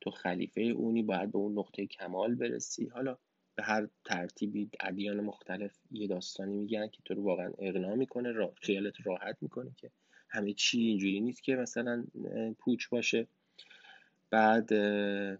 تو 0.00 0.10
خلیفه 0.10 0.60
اونی 0.60 1.02
باید 1.02 1.32
به 1.32 1.38
اون 1.38 1.58
نقطه 1.58 1.86
کمال 1.86 2.34
برسی. 2.34 2.86
حالا 2.86 3.18
به 3.58 3.64
هر 3.64 3.88
ترتیبی 4.04 4.70
ادیان 4.80 5.20
مختلف 5.20 5.78
یه 5.90 6.06
داستانی 6.06 6.56
میگن 6.56 6.88
که 6.88 6.98
تو 7.04 7.14
رو 7.14 7.22
واقعا 7.22 7.52
اغنا 7.58 7.94
می‌کنه 7.94 8.32
را... 8.32 8.54
خیالت 8.62 8.94
راحت 9.04 9.36
می‌کنه 9.40 9.70
که 9.76 9.90
همه 10.28 10.52
چی 10.52 10.80
اینجوری 10.80 11.20
نیست 11.20 11.42
که 11.42 11.56
مثلا 11.56 12.04
پوچ 12.58 12.88
باشه. 12.88 13.26
بعد 14.30 14.74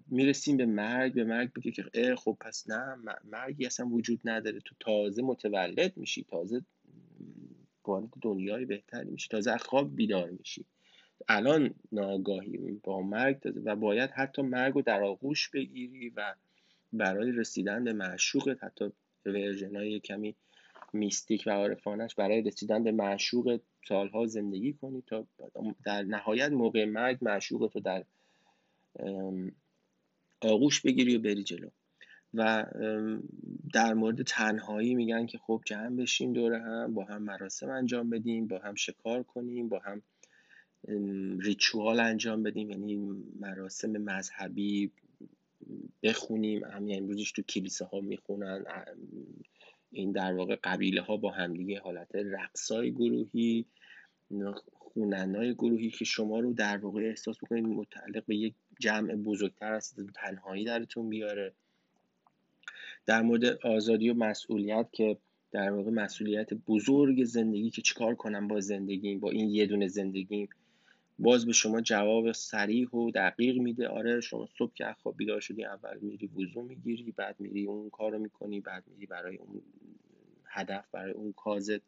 می‌رسیم 0.07 0.57
به 0.57 0.67
مرگ 0.67 1.15
به 1.15 1.25
مرگ 1.25 1.53
بگه 1.53 1.71
که 1.71 2.17
خب 2.17 2.37
پس 2.41 2.71
نه 2.71 2.97
مرگی 3.25 3.67
اصلا 3.67 3.87
وجود 3.87 4.21
نداره. 4.25 4.61
تو 4.61 4.75
تازه 4.81 5.23
متولد 5.23 5.97
میشی 5.97 6.25
تازه 6.25 6.63
وارد 7.85 8.09
دنیای 8.23 8.65
بهتری 8.65 9.11
میشی 9.11 9.29
تازه 9.29 9.59
خواب 9.59 9.97
بیدار 9.97 10.31
میشی. 10.31 10.65
الان 11.29 11.75
ناگاهی 11.93 12.81
با 12.83 13.03
مرگ 13.03 13.53
و 13.65 13.77
باید 13.77 14.11
حتی 14.11 14.43
مرگ 14.43 14.75
رو 14.75 14.83
در 14.83 15.03
آغوش 15.03 15.51
بگیری 15.51 16.09
و 16.09 16.35
برای 16.93 17.33
رسیدن 17.33 17.85
به 17.85 17.93
معشوقت 17.93 18.65
حتی 18.65 18.93
ورژنای 19.27 20.01
کمی 20.01 20.37
میستیک 20.93 21.45
و 21.47 21.51
عارفانش 21.51 22.15
برای 22.15 22.43
رسیدن 22.43 22.85
به 22.85 22.93
معشوق 22.93 23.61
سالها 23.89 24.27
زندگی 24.27 24.73
کنی 24.73 25.03
تا 25.07 25.27
در 25.85 26.03
نهایت 26.03 26.53
موقع 26.53 26.85
مرگ 26.85 27.19
معشوق 27.23 27.71
تو 27.73 27.81
در 27.81 28.05
آغوش 30.41 30.81
بگیری 30.81 31.17
و 31.17 31.21
بری 31.21 31.43
جلو. 31.43 31.69
و 32.35 32.65
در 33.73 33.95
مورد 33.95 34.23
تنهایی 34.23 34.95
میگن 34.95 35.27
که 35.27 35.39
خب 35.39 35.63
جمع 35.65 35.97
بشیم 35.97 36.33
دوره 36.33 36.59
هم 36.63 36.95
با 36.95 37.05
هم 37.05 37.23
مراسم 37.23 37.71
انجام 37.71 38.11
بدیم 38.11 38.47
با 38.47 38.59
هم 38.59 38.75
شکار 38.75 39.23
کنیم 39.23 39.69
با 39.69 39.79
هم 39.79 40.03
ریچوال 41.39 42.01
انجام 42.01 42.43
بدیم 42.43 42.71
یعنی 42.71 42.97
مراسم 43.41 43.91
مذهبی 43.91 44.91
بخونیم. 46.03 46.65
همین 46.65 46.97
امروزش 46.97 47.33
تو 47.33 47.43
کلیسه 47.43 47.85
ها 47.85 48.01
می‌خونن 48.01 48.65
این 49.91 50.13
در 50.13 50.35
واقع 50.35 50.57
قبیله 50.65 51.03
ها 51.03 51.17
با 51.17 51.31
همدیگه 51.31 51.81
حالت 51.81 52.15
رقصای 52.15 52.93
گروهی 52.93 53.67
خوننای 54.73 55.55
گروهی 55.55 55.91
که 55.91 56.05
شما 56.05 56.41
رو 56.41 56.53
در 56.53 56.77
واقع 56.77 57.01
احساس 57.01 57.37
بکنید 57.39 57.65
متعلق 57.65 58.25
به 58.27 58.37
یک 58.37 58.55
جمع 58.81 59.15
بزرگتر 59.15 59.75
هستید 59.75 60.11
تنهایی 60.15 60.65
درتون 60.65 61.09
بیاره. 61.09 61.53
در 63.07 63.23
مورد 63.23 63.45
آزادی 63.67 64.11
و 64.11 64.15
مسئولیت 64.15 64.89
که 64.93 65.17
در 65.51 65.71
واقع 65.71 65.91
مسئولیت 65.91 66.55
بزرگ 66.55 67.25
زندگی 67.25 67.71
که 67.71 67.83
چیکار 67.83 68.15
کنم 68.15 68.49
با 68.49 68.61
زندگیم 68.61 69.21
با 69.21 69.31
این 69.31 69.51
یه 69.51 69.67
دونه 69.67 69.89
زندگیم 69.89 70.49
باز 71.19 71.47
به 71.47 71.53
شما 71.53 71.81
جواب 71.81 72.33
سریح 72.33 72.89
و 72.89 73.11
دقیق 73.11 73.59
میده. 73.59 73.89
آره 73.89 74.21
شما 74.21 74.49
صبح 74.59 74.73
که 74.75 74.85
خواب 75.03 75.17
بیدار 75.17 75.41
شدی 75.41 75.65
اول 75.65 75.99
میری 76.01 76.27
وضو 76.27 76.63
می‌گیری 76.63 77.13
بعد 77.13 77.41
میری 77.41 77.67
اون 77.67 77.91
کار 77.91 78.13
رو 78.13 78.19
می‌کنی 78.19 78.61
بعد 78.61 78.85
میری 78.87 79.07
برای 79.07 79.37
اون 79.37 79.63
هدف 80.47 80.91
برای 80.93 81.13
اون 81.13 81.33
کازت 81.33 81.81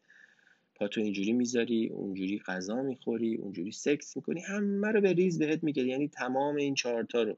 پاتو 0.75 1.01
اینجوری 1.01 1.33
می‌ذاری 1.33 1.87
اونجوری 1.89 2.39
غذا 2.39 2.81
می‌خوری 2.81 3.35
اونجوری 3.35 3.71
سکس 3.71 4.17
می‌کنی 4.17 4.41
همه 4.41 4.87
رو 4.87 5.01
به 5.01 5.13
ریز 5.13 5.39
بهت 5.39 5.63
میگه. 5.63 5.83
یعنی 5.83 6.07
تمام 6.07 6.55
این 6.55 6.75
چهارتا 6.75 7.23
رو 7.23 7.37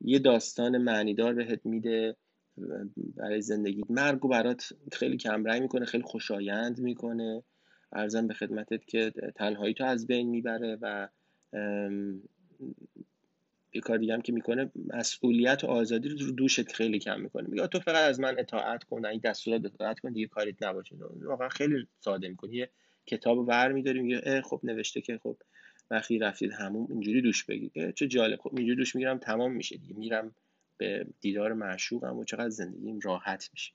یه 0.00 0.18
داستان 0.18 0.78
معنیدار 0.78 1.34
بهت 1.34 1.66
میده. 1.66 2.16
برای 3.16 3.40
زندگی 3.42 3.84
مرگ 3.88 4.24
و 4.24 4.28
برات 4.28 4.72
خیلی 4.92 5.16
کمرنگ 5.16 5.62
می‌کنه 5.62 5.84
خیلی 5.84 6.04
خوشایند 6.04 6.80
می‌کنه. 6.80 7.42
ارزم 7.92 8.26
به 8.26 8.34
خدمتت 8.34 8.84
که 8.84 9.12
تنهایی 9.34 9.74
تو 9.74 9.84
از 9.84 10.06
بین 10.06 10.28
می‌بره 10.28 10.78
و 10.82 11.08
یه 13.72 13.80
کار 13.80 13.98
دیگه 13.98 14.14
هم 14.14 14.20
که 14.20 14.32
می‌کنه 14.32 14.70
مسئولیت 14.86 15.64
و 15.64 15.66
آزادی 15.66 16.08
رو 16.08 16.30
دوشت 16.30 16.72
خیلی 16.72 16.98
کم 16.98 17.20
می‌کنه. 17.20 17.48
میگه 17.48 17.66
تو 17.66 17.80
فقط 17.80 18.08
از 18.08 18.20
من 18.20 18.38
اطاعت 18.38 18.84
کن 18.84 19.06
این 19.06 19.20
دستورات 19.24 19.64
اطاعت 19.64 20.00
کن 20.00 20.12
دیگه 20.12 20.26
کاریت 20.26 20.62
نباشه. 20.62 20.96
واقعا 21.22 21.48
خیلی 21.48 21.86
ساده 22.00 22.28
می‌کنه. 22.28 22.54
یه 22.54 22.70
کتاب 23.06 23.38
ور 23.38 23.72
میداری 23.72 24.02
میگه 24.02 24.42
خب 24.42 24.60
نوشته 24.62 25.00
که 25.00 25.18
خب 25.18 25.36
وقتی 25.90 26.18
رفتید 26.18 26.52
همون 26.52 26.86
اینجوری 26.90 27.22
دوش 27.22 27.44
بگیر 27.44 27.90
چه 27.90 28.08
جالب. 28.08 28.38
خب 28.38 28.50
اینجوری 28.56 28.76
دوش 28.76 28.94
می‌گیرم 28.96 29.18
تمام 29.18 29.52
میشه 29.52 29.76
دیگه. 29.76 29.94
میرم 29.94 30.34
به 30.76 31.06
دیدار 31.20 31.52
معشوقم 31.52 32.16
و 32.16 32.24
چقدر 32.24 32.48
زندگیم 32.48 32.98
راحت 33.02 33.50
میشه. 33.52 33.72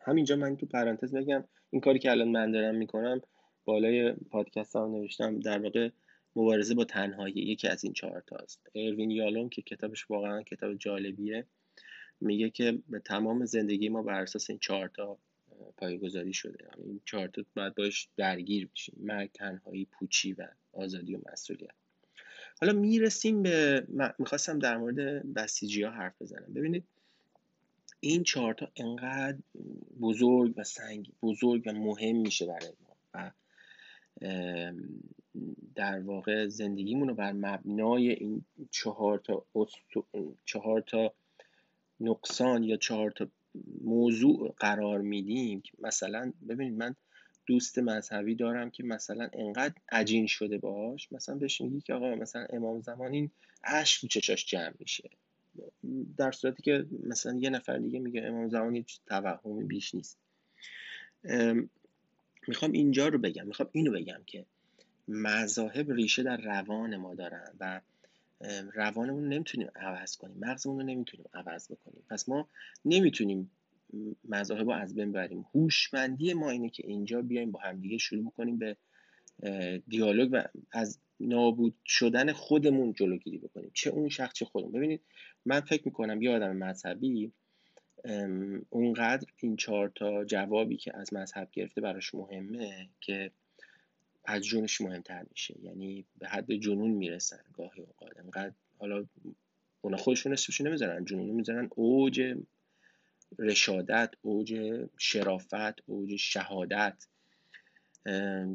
همینجا 0.00 0.36
من 0.36 0.56
تو 0.56 0.66
پرانتز 0.66 1.14
بگم 1.14 1.44
این 1.70 1.80
کاری 1.80 1.98
که 1.98 2.10
الان 2.10 2.28
من 2.28 2.52
دارم 2.52 2.74
می‌کنم 2.74 3.20
بالای 3.64 4.12
پادکست 4.12 4.76
هم 4.76 4.90
نوشتم 4.90 5.40
در 5.40 5.58
واقع 5.58 5.90
مبارزه 6.36 6.74
با 6.74 6.84
تنهایی 6.84 7.34
یکی 7.34 7.68
از 7.68 7.84
این 7.84 7.92
چهار 7.92 8.22
تاست 8.26 8.70
اروین 8.74 9.10
یالون 9.10 9.48
که 9.48 9.62
کتابش 9.62 10.10
واقعا 10.10 10.42
کتاب 10.42 10.74
جالبیه 10.74 11.46
میگه 12.20 12.50
که 12.50 12.78
به 12.88 12.98
تمام 12.98 13.44
زندگی 13.44 13.88
ما 13.88 14.02
بر 14.02 14.20
اساس 14.22 14.50
این 14.50 14.58
چهار 14.58 14.88
تا 14.88 15.18
پایگذاری 15.76 16.32
شده. 16.32 16.64
یعنی 16.64 16.90
این 16.90 17.00
چهار 17.04 17.28
تا 17.28 17.42
باید 17.54 17.74
باش 17.74 18.08
درگیر 18.16 18.68
بشیم. 18.74 18.94
مرگ 18.98 19.30
تنهایی 19.32 19.84
پوچی 19.84 20.32
و 20.32 20.48
آزادی 20.72 21.14
و 21.14 21.20
مسئولیت. 21.32 21.70
حالا 22.60 22.72
می‌رسیم 22.72 23.42
به 23.42 23.86
می‌خواستم 24.18 24.58
در 24.58 24.76
مورد 24.76 25.34
بسیجی 25.34 25.82
ها 25.82 25.90
حرف 25.90 26.22
بزنم. 26.22 26.54
ببینید 26.54 26.84
این 28.06 28.22
چهارتا 28.22 28.68
انقدر 28.76 29.38
بزرگ 30.00 30.54
و 30.56 30.64
سنگ 30.64 31.12
بزرگ 31.22 31.62
و 31.66 31.72
مهم 31.72 32.16
میشه 32.16 32.46
برای 32.46 32.72
ما 32.88 32.96
و 33.14 33.32
در 35.74 36.00
واقع 36.00 36.46
زندگیمون 36.48 37.08
رو 37.08 37.14
بر 37.14 37.32
مبنای 37.32 38.10
این 38.10 38.44
چهار 38.70 39.18
تا 39.18 39.46
چهار 40.44 40.80
تا 40.80 41.14
نقصان 42.00 42.62
یا 42.62 42.76
چهار 42.76 43.10
تا 43.10 43.28
موضوع 43.84 44.54
قرار 44.58 45.00
میدیم 45.00 45.62
مثلا 45.78 46.32
ببینید 46.48 46.78
من 46.78 46.94
دوست 47.46 47.78
مذهبی 47.78 48.34
دارم 48.34 48.70
که 48.70 48.82
مثلا 48.82 49.30
انقدر 49.32 49.74
عجین 49.92 50.26
شده 50.26 50.58
باش 50.58 51.12
مثلا 51.12 51.34
بهش 51.34 51.60
میگی 51.60 51.80
که 51.80 51.94
آقا 51.94 52.14
مثلا 52.14 52.46
امام 52.50 52.80
زمان 52.80 53.12
این 53.12 53.30
عشق 53.64 54.00
تو 54.00 54.06
چشاش 54.06 54.46
جمع 54.46 54.74
میشه. 54.78 55.10
در 56.16 56.32
صورتی 56.32 56.62
که 56.62 56.86
مثلا 57.02 57.38
یه 57.38 57.50
نفر 57.50 57.78
دیگه 57.78 57.98
میگه 57.98 58.22
امام 58.22 58.48
زمان 58.48 58.74
هیچ 58.74 59.00
توهمی 59.06 59.64
بیش 59.64 59.94
نیست. 59.94 60.18
می‌خوام 62.48 62.72
اینجا 62.72 63.08
رو 63.08 63.18
بگم. 63.18 63.46
می‌خوام 63.46 63.68
اینو 63.72 63.92
بگم 63.92 64.20
که 64.26 64.44
مذاهب 65.08 65.92
ریشه 65.92 66.22
در 66.22 66.36
روان 66.36 66.96
ما 66.96 67.14
دارن 67.14 67.52
و 67.60 67.80
روانمون 68.74 69.22
رو 69.24 69.28
نمی‌تونیم 69.28 69.68
عوض 69.76 70.16
کنیم. 70.16 70.36
مغزمون 70.40 70.80
رو 70.80 70.86
نمی‌تونیم 70.86 71.26
عوض 71.34 71.72
بکنیم. 71.72 72.02
پس 72.10 72.28
ما 72.28 72.48
نمی‌تونیم 72.84 73.50
مذاهب 74.28 74.70
رو 74.70 74.76
از 74.76 74.94
بین 74.94 75.12
بریم 75.12 75.46
هوشمندی 75.54 76.34
ما 76.34 76.50
اینه 76.50 76.70
که 76.70 76.86
اینجا 76.86 77.22
بیایم 77.22 77.50
با 77.50 77.60
همدیگه 77.60 77.98
شروع 77.98 78.32
کنیم 78.36 78.58
به 78.58 78.76
دیالوگ 79.88 80.28
و 80.32 80.44
از 80.72 80.98
نابود 81.20 81.74
شدن 81.84 82.32
خودمون 82.32 82.92
جلوگیری 82.92 83.38
بکنیم. 83.38 83.70
چه 83.74 83.90
اون 83.90 84.08
شخص 84.08 84.34
چه 84.34 84.44
خودمون. 84.44 84.72
ببینید 84.72 85.00
من 85.44 85.60
فکر 85.60 85.82
می‌کنم 85.84 86.22
یه 86.22 86.30
آدم 86.30 86.56
مذهبی 86.56 87.32
اونقدر 88.70 89.26
این 89.36 89.56
چهار 89.56 89.92
تا 89.94 90.24
جوابی 90.24 90.76
که 90.76 90.96
از 90.96 91.14
مذهب 91.14 91.48
گرفته 91.52 91.80
براش 91.80 92.14
مهمه 92.14 92.88
که 93.00 93.30
از 94.24 94.42
جونش 94.42 94.80
مهمتر 94.80 95.26
میشه. 95.30 95.54
یعنی 95.62 96.04
به 96.18 96.28
حد 96.28 96.52
جنون 96.52 96.90
می‌رسن 96.90 97.44
گاهی 97.52 97.82
اوقات. 97.82 98.16
انقدر 98.16 98.54
حالا 98.78 99.06
اونا 99.80 99.96
خودشون 99.96 100.32
اسمش 100.32 100.60
نمی‌ذارن 100.60 101.04
جنون 101.04 101.30
می‌ذارن 101.30 101.68
اوج 101.74 102.34
رشادت 103.38 104.14
اوج 104.22 104.54
شرافت 104.98 105.82
اوج 105.86 106.16
شهادت. 106.16 107.06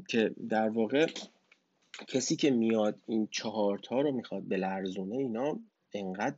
که 0.08 0.36
در 0.50 0.70
واقع 0.70 1.08
کسی 2.08 2.36
که 2.36 2.52
میاد 2.52 3.00
این 3.06 3.28
چهارتا 3.32 4.02
رو 4.02 4.12
می‌خواد 4.12 4.48
بلرزونه 4.48 5.16
اینا 5.16 5.60
انقدر 5.94 6.38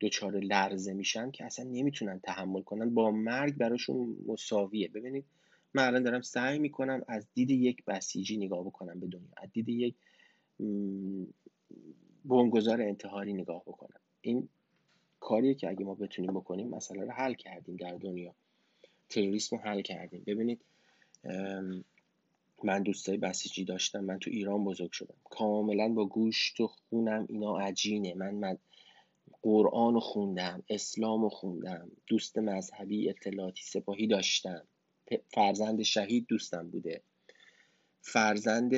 دچار 0.00 0.40
لرزه 0.40 0.92
میشن 0.92 1.30
که 1.30 1.44
اصلا 1.44 1.64
نمی‌تونن 1.64 2.20
تحمل 2.20 2.62
کنن. 2.62 2.94
با 2.94 3.10
مرگ 3.10 3.56
براشون 3.56 4.16
مساویه. 4.26 4.88
ببینید 4.88 5.24
من 5.74 5.86
الان 5.86 6.02
دارم 6.02 6.20
سعی 6.20 6.58
می‌کنم 6.58 7.02
از 7.08 7.26
دید 7.34 7.50
یک 7.50 7.84
بسیجی 7.84 8.36
نگاه 8.36 8.64
بکنم 8.64 9.00
به 9.00 9.06
دنیا. 9.06 9.28
از 9.36 9.52
دید 9.52 9.68
یک 9.68 9.94
بنگذار 12.24 12.82
انتحاری 12.82 13.32
نگاه 13.32 13.62
بکنم. 13.62 14.00
این 14.20 14.48
کاریه 15.20 15.54
که 15.54 15.68
اگه 15.68 15.84
ما 15.84 15.94
بتونیم 15.94 16.32
بکنیم 16.32 16.68
مسئله 16.68 17.04
رو 17.04 17.10
حل 17.10 17.34
کردیم 17.34 17.76
در 17.76 17.94
دنیا. 17.94 18.34
تروریسم 19.08 19.56
رو 19.56 19.62
حل 19.62 19.82
کردیم. 19.82 20.22
ببینید 20.26 20.60
من 22.62 22.82
دوستای 22.82 23.16
بسیجی 23.16 23.64
داشتم 23.64 24.04
من 24.04 24.18
تو 24.18 24.30
ایران 24.30 24.64
بزرگ 24.64 24.92
شدم. 24.92 25.14
کاملا 25.24 25.88
با 25.88 26.04
گوشت 26.06 26.60
و 26.60 26.66
خونم 26.66 27.26
اینا 27.28 27.58
عجینه. 27.58 28.14
من, 28.14 28.34
من 28.34 28.58
قرآن 29.42 30.00
خوندم 30.00 30.62
اسلام 30.68 31.28
خوندم 31.28 31.90
دوست 32.06 32.38
مذهبی 32.38 33.10
اطلاعاتی 33.10 33.62
سپاهی 33.62 34.06
داشتم. 34.06 34.62
فرزند 35.28 35.82
شهید 35.82 36.26
دوستم 36.26 36.68
بوده. 36.70 37.02
فرزند 38.00 38.72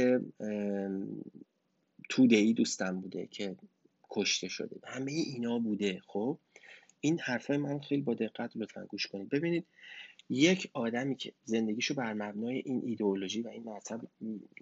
تودهی 2.09 2.53
دوستم 2.53 3.01
بوده 3.01 3.27
که 3.27 3.57
کشته 4.11 4.49
شده. 4.49 4.77
همه 4.85 5.13
اینا 5.13 5.59
بوده 5.59 6.01
خب؟ 6.07 6.39
این 7.01 7.21
حرفای 7.21 7.57
من 7.57 7.81
خیلی 7.81 8.03
با 8.03 8.15
دقت 8.15 8.57
لطفا 8.57 8.87
گوش 8.87 9.07
کنید. 9.07 9.29
ببینید 9.29 9.67
یک 10.31 10.71
آدمی 10.73 11.17
که 11.17 11.33
زندگیشو 11.45 11.95
بر 11.95 12.13
مبنای 12.13 12.63
این 12.65 12.83
ایدئولوژی 12.85 13.43
و 13.43 13.49
این 13.49 13.65
مذهب 13.65 14.01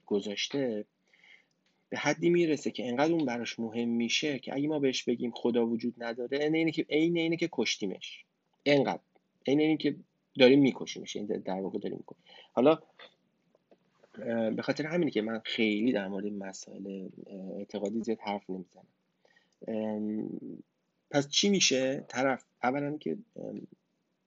گذاشته 0.07 0.85
به 1.89 1.99
حدی 1.99 2.31
می‌رسه 2.31 2.71
که 2.71 2.89
انقدر 2.89 3.13
اون 3.13 3.25
براش 3.25 3.59
مهم 3.59 3.89
میشه 3.89 4.39
که 4.39 4.55
اگه 4.55 4.69
ما 4.69 4.79
بهش 4.79 5.03
بگیم 5.03 5.31
خدا 5.31 5.67
وجود 5.67 5.95
نداره 5.99 6.39
عین 6.39 6.55
اینه 6.55 6.73
که 6.73 6.87
عین 6.91 7.17
اینه 7.17 7.37
که 7.37 7.49
کشتیمش. 7.53 8.25
انقدر. 8.67 9.03
عین 9.47 9.61
اینه 9.61 9.77
که 9.77 9.97
داریم 10.39 10.61
میکشیمش 10.61 11.17
این 11.17 11.27
در 11.27 11.61
واقع 11.61 11.79
داریم 11.79 11.99
می‌کنیم 11.99 12.23
حالا 12.53 12.79
به 14.57 14.63
خاطر 14.63 14.87
همینه 14.87 15.11
که 15.11 15.23
من 15.23 15.41
خیلی 15.45 15.93
در 15.93 16.09
مورد 16.09 16.27
مسائل 16.27 17.09
اعتقادی 17.59 18.03
زیاد 18.03 18.19
حرف 18.21 18.51
نمی‌زنم. 18.51 18.87
پس 21.11 21.29
چی 21.29 21.49
میشه؟ 21.49 22.05
طرف 22.09 22.45
اولا 22.63 22.97
که 22.99 23.19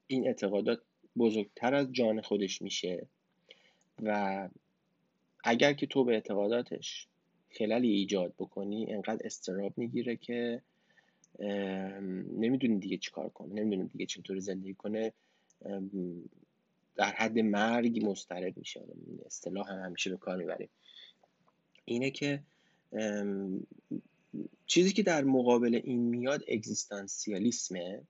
این 0.08 0.28
اعتقادات 0.28 0.82
بزرگتر 1.18 1.76
از 1.76 1.92
جان 1.92 2.22
خودش 2.22 2.62
میشه. 2.62 3.06
و 4.04 4.50
اگر 5.44 5.74
که 5.74 5.86
تو 5.86 6.04
به 6.04 6.14
اعتقاداتش 6.14 7.08
خلالی 7.50 7.92
ایجاد 7.92 8.34
بکنی 8.38 8.94
انقدر 8.94 9.26
استراب 9.26 9.78
می‌گیره 9.78 10.16
که 10.16 10.62
نمی‌دونی 12.38 12.80
دیگه 12.80 12.98
چی 12.98 13.12
کار 13.12 13.30
کنه 13.30 13.54
نمی‌دونی 13.54 13.90
دیگه 13.90 14.06
چطور 14.06 14.40
زندگی 14.40 14.74
کنه. 14.74 15.14
در 16.96 17.12
حد 17.12 17.40
مرگ 17.40 18.06
مسترب 18.06 18.58
میشه. 18.58 18.82
اصطلاح 19.26 19.72
هم 19.72 19.80
همیشه 19.80 20.10
به 20.10 20.18
کار 20.18 20.38
می‌بریم 20.38 20.70
اینه 21.86 22.12
که 22.12 22.40
چیزی 24.66 24.94
که 24.94 25.04
در 25.04 25.24
مقابل 25.24 25.82
این 25.84 26.00
میاد 26.00 26.44
اگزیستانسیالیسمه. 26.48 28.02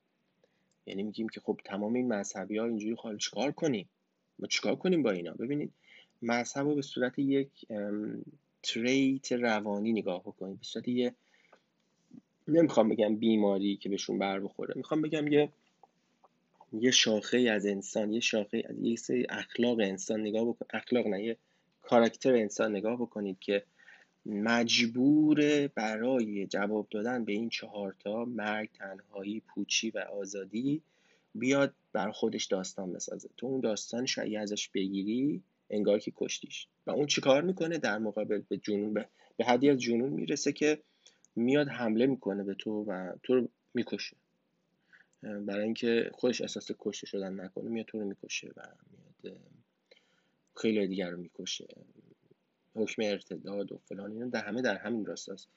یعنی 0.88 1.04
میگیم 1.04 1.30
که 1.30 1.41
خب 1.41 1.60
تمام 1.65 1.93
این 1.93 2.13
مذهبی 2.13 2.58
ها 2.58 2.65
اینجوری 2.65 2.95
خواهد 2.95 3.17
چیکار 3.17 3.52
کنیم؟ 3.52 3.89
ما 4.39 4.47
چیکار 4.47 4.76
کنیم 4.76 5.04
با 5.04 5.12
اینا؟ 5.12 5.34
ببینید 5.34 5.71
مذهب 6.21 6.67
رو 6.67 6.76
به 6.76 6.82
صورت 6.82 7.19
یک 7.19 7.50
تریت 8.63 9.32
روانی 9.32 9.91
نگاه 9.91 10.21
بکنید. 10.21 10.58
به 10.58 10.65
صورت 10.65 10.88
یه 10.88 11.15
نمی‌خوام 12.47 12.89
بگم 12.89 13.15
بیماری 13.15 13.78
که 13.78 13.89
بهشون 13.89 14.19
بر 14.19 14.39
بخوره. 14.39 14.73
می‌خوام 14.76 15.02
بگم 15.02 15.28
یه 15.28 15.50
یه 16.73 16.91
شاخه 16.91 17.38
از 17.38 17.65
انسان 17.65 18.13
یه 18.13 18.19
شاخه 18.19 18.63
از 18.69 18.80
یه 18.82 18.95
سری 18.95 19.26
اخلاق 19.30 19.80
انسان 19.80 20.21
نگاه 20.21 20.45
بکن 20.45 20.65
اخلاق 20.73 21.08
نه 21.08 21.23
یه 21.23 21.38
کاراکتر 21.82 22.36
انسان 22.36 22.76
نگاه 22.76 22.95
بکنید 23.02 23.39
که 23.39 23.63
مجبور 24.28 25.68
برای 25.68 26.48
جواب 26.48 26.88
دادن 26.92 27.26
به 27.26 27.32
این 27.32 27.50
چهارتا 27.50 28.26
مرگ 28.26 28.70
تنهایی 28.72 29.40
پوچی 29.40 29.90
و 29.90 30.00
آزادی 30.00 30.82
بیاد 31.36 31.74
بر 31.94 32.12
خودش 32.12 32.46
داستان 32.46 32.94
بسازه. 32.94 33.30
تو 33.38 33.48
اون 33.48 33.60
داستانش 33.60 34.20
اگه 34.20 34.40
ازش 34.40 34.70
بگیری 34.70 35.42
انگار 35.70 36.00
که 36.00 36.13
کشتیش. 36.16 36.68
و 36.88 36.92
اون 36.92 37.06
چیکار 37.06 37.42
می‌کنه 37.42 37.78
در 37.78 37.98
مقابل 37.98 38.42
به 38.50 38.58
جنون؟ 38.58 38.94
به, 38.94 39.06
به 39.38 39.46
حدی 39.46 39.70
از 39.70 39.78
جنون 39.78 40.10
می‌رسه 40.10 40.52
که 40.52 40.80
میاد 41.36 41.68
حمله 41.68 42.06
می‌کنه 42.06 42.44
به 42.44 42.54
تو 42.54 42.84
و 42.84 43.12
تو 43.24 43.36
رو 43.36 43.50
می‌کشه. 43.74 44.18
برای 45.22 45.63
اینکه 45.63 46.12
خودش 46.13 46.42
احساس 46.42 46.72
کشته 46.80 47.08
شدن 47.08 47.40
نکنه 47.40 47.70
میاد 47.70 47.86
تو 47.86 48.00
رو 48.00 48.06
می‌کشه 48.06 48.52
و 48.58 48.62
میاد 48.92 49.38
خیلی 50.56 50.88
دیگر 50.88 51.10
رو 51.10 51.18
می‌کشه. 51.18 51.68
حکم 52.78 53.02
ارتداد 53.02 53.72
و 53.72 53.78
فلان 53.78 54.12
اینا 54.12 54.26
در 54.26 54.46
همه 54.46 54.62
در 54.62 54.78
همین 54.78 55.06
راستاست. 55.06 55.50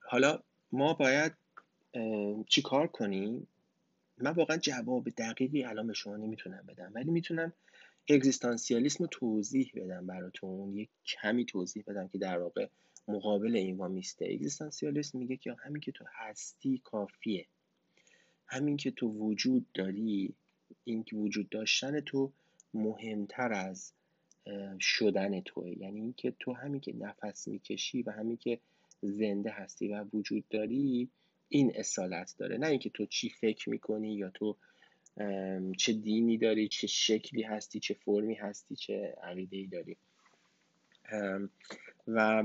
حالا 0.00 0.42
ما 0.72 0.94
باید 0.94 1.32
چی 2.46 2.62
کار 2.62 2.86
کنیم؟ 2.86 3.46
من 4.18 4.30
واقعا 4.30 4.56
جواب 4.56 5.08
دقیقی 5.08 5.64
الان 5.64 5.86
به 5.86 5.92
شما 5.92 6.16
نمی‌تونم 6.16 6.64
بدم 6.68 6.92
ولی 6.94 7.10
می‌تونم 7.10 7.52
اگزیستانسیالیسم 8.08 9.04
رو 9.04 9.08
توضیح 9.10 9.72
بدم 9.74 10.06
براتون 10.06 10.76
یک 10.76 10.88
کمی 11.06 11.44
توضیح 11.44 11.84
بدم 11.86 12.08
که 12.08 12.18
در 12.18 12.38
واقع 12.38 12.68
مقابل 13.08 13.56
این 13.56 13.86
میسته 13.86 14.24
اگزیستانسیالیسم 14.24 15.18
میگه 15.18 15.36
که 15.36 15.56
همین 15.58 15.80
که 15.80 15.92
تو 15.92 16.04
هستی 16.12 16.80
کافیه. 16.84 17.46
همین 18.46 18.76
که 18.76 18.90
تو 18.90 19.08
وجود 19.08 19.66
داری 19.74 20.34
این 20.84 21.04
که 21.04 21.16
وجود 21.16 21.48
داشتن 21.48 22.00
تو 22.00 22.32
مهمتر 22.74 23.52
از 23.52 23.92
شدن 24.80 25.40
توه. 25.40 25.78
یعنی 25.78 26.00
اینکه 26.00 26.34
تو 26.40 26.52
همین 26.52 26.80
که 26.80 26.92
نفس 26.92 27.48
می‌کشی 27.48 28.02
و 28.02 28.10
همین 28.10 28.36
که 28.36 28.58
زنده 29.02 29.50
هستی 29.50 29.88
و 29.88 30.04
وجود 30.12 30.48
داری 30.50 31.10
این 31.48 31.72
اصالت 31.74 32.34
داره. 32.38 32.58
نه 32.58 32.66
اینکه 32.66 32.90
تو 32.90 33.06
چی 33.06 33.30
فکر 33.30 33.70
می‌کنی 33.70 34.14
یا 34.14 34.30
تو 34.30 34.56
چه 35.78 35.92
دینی 35.92 36.38
داری 36.38 36.68
چه 36.68 36.86
شکلی 36.86 37.42
هستی 37.42 37.80
چه 37.80 37.94
فرمی 37.94 38.34
هستی 38.34 38.76
چه 38.76 39.14
عقیده 39.22 39.66
داری. 39.66 39.96
و 42.08 42.44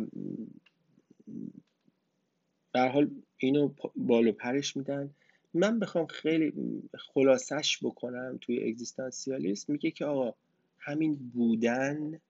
در 2.74 2.90
حال 2.90 3.12
اینو 3.38 3.74
بالو 3.96 4.32
پرش 4.32 4.78
میدن. 4.78 5.10
من 5.54 5.80
بخوام 5.80 6.06
خیلی 6.06 6.54
خلاصش 6.98 7.80
بکنم 7.84 8.38
توی 8.42 8.70
اگزیستانسیالیسم. 8.70 9.74
میگه 9.74 9.92
که 9.92 10.06
آقا 10.06 10.36
همین 10.84 11.32
بودن 11.34 12.22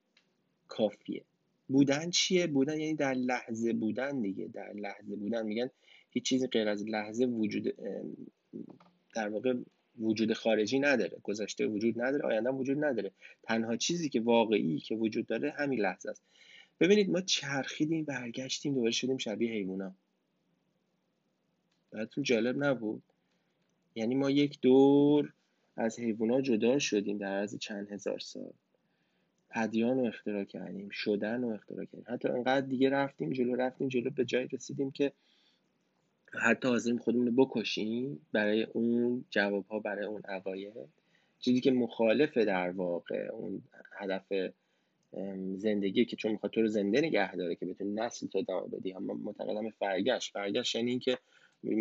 کافیه. 0.67 1.25
بودن 1.67 2.09
چیه؟ 2.09 2.47
بودن 2.47 2.79
یعنی 2.79 2.95
در 2.95 3.13
لحظه 3.13 3.73
بودن 3.73 4.21
دیگه. 4.21 4.47
در 4.47 4.73
لحظه 4.73 5.15
بودن 5.15 5.45
میگن 5.45 5.69
هیچ 6.09 6.23
چیزی 6.23 6.47
غیر 6.47 6.69
از 6.69 6.85
لحظه 6.87 7.25
وجود 7.25 7.75
در 9.15 9.29
واقع 9.29 9.53
وجود 9.99 10.33
خارجی 10.33 10.79
نداره. 10.79 11.17
گذشته 11.23 11.65
وجود 11.65 12.01
نداره 12.01 12.25
آینده 12.25 12.49
وجود 12.49 12.85
نداره. 12.85 13.11
تنها 13.43 13.75
چیزی 13.77 14.09
که 14.09 14.21
واقعی 14.21 14.79
که 14.79 14.95
وجود 14.95 15.25
داره 15.25 15.51
همین 15.51 15.79
لحظه 15.79 16.09
است. 16.09 16.23
ببینید 16.79 17.09
ما 17.09 17.21
چرخیدیم 17.21 18.03
برگشتیم 18.03 18.73
دوباره 18.73 18.91
شدیم 18.91 19.17
شبیه 19.17 19.51
حیوونا. 19.51 19.95
براتون 21.91 22.23
جالب 22.23 22.63
نبود؟ 22.63 23.03
یعنی 23.95 24.15
ما 24.15 24.29
یک 24.29 24.61
دور 24.61 25.33
از 25.77 25.99
حیوونا 25.99 26.41
جدا 26.41 26.79
شدیم 26.79 27.17
در 27.17 27.39
عرض 27.39 27.57
چند 27.57 27.91
هزار 27.91 28.19
سال. 28.19 28.53
ادیان 29.55 29.97
رو 29.97 30.05
اختراع 30.05 30.43
کردیم 30.43 30.89
شدن 30.89 31.41
رو 31.41 31.49
اختراع 31.49 31.85
کردیم. 31.85 32.05
حتی 32.07 32.27
انقدر 32.27 32.61
دیگه 32.61 32.89
رفتیم 32.89 33.29
جلو 33.29 33.55
رفتیم 33.55 33.87
جلو 33.87 34.09
به 34.09 34.25
جایی 34.25 34.47
رسیدیم 34.47 34.91
که 34.91 35.11
حتی 36.33 36.67
حاضریم 36.67 36.97
خودمون 36.97 37.25
رو 37.27 37.45
بکشیم 37.45 38.25
برای 38.31 38.63
اون 38.63 39.25
جواب 39.29 39.65
ها 39.65 39.79
برای 39.79 40.05
اون 40.05 40.21
عقاید. 40.25 40.73
چیزی 41.39 41.61
که 41.61 41.71
مخالفه 41.71 42.45
در 42.45 42.69
واقع 42.69 43.29
اون 43.31 43.61
هدف 43.99 44.33
زندگی 45.55 46.05
که 46.05 46.15
چون 46.15 46.31
می‌خواد 46.31 46.51
تو 46.51 46.61
رو 46.61 46.67
زنده 46.67 47.01
نگه 47.01 47.35
داره 47.35 47.55
که 47.55 47.65
بتونی 47.65 47.93
نسل 47.93 48.27
تو 48.27 48.37
ادامه 48.37 48.67
بدی. 48.67 48.93
اما 48.93 49.13
معتقدم 49.13 49.69
فرگشت. 49.69 50.33
فرگشت 50.33 50.75
یعنی 50.75 50.89
اینکه 50.91 51.17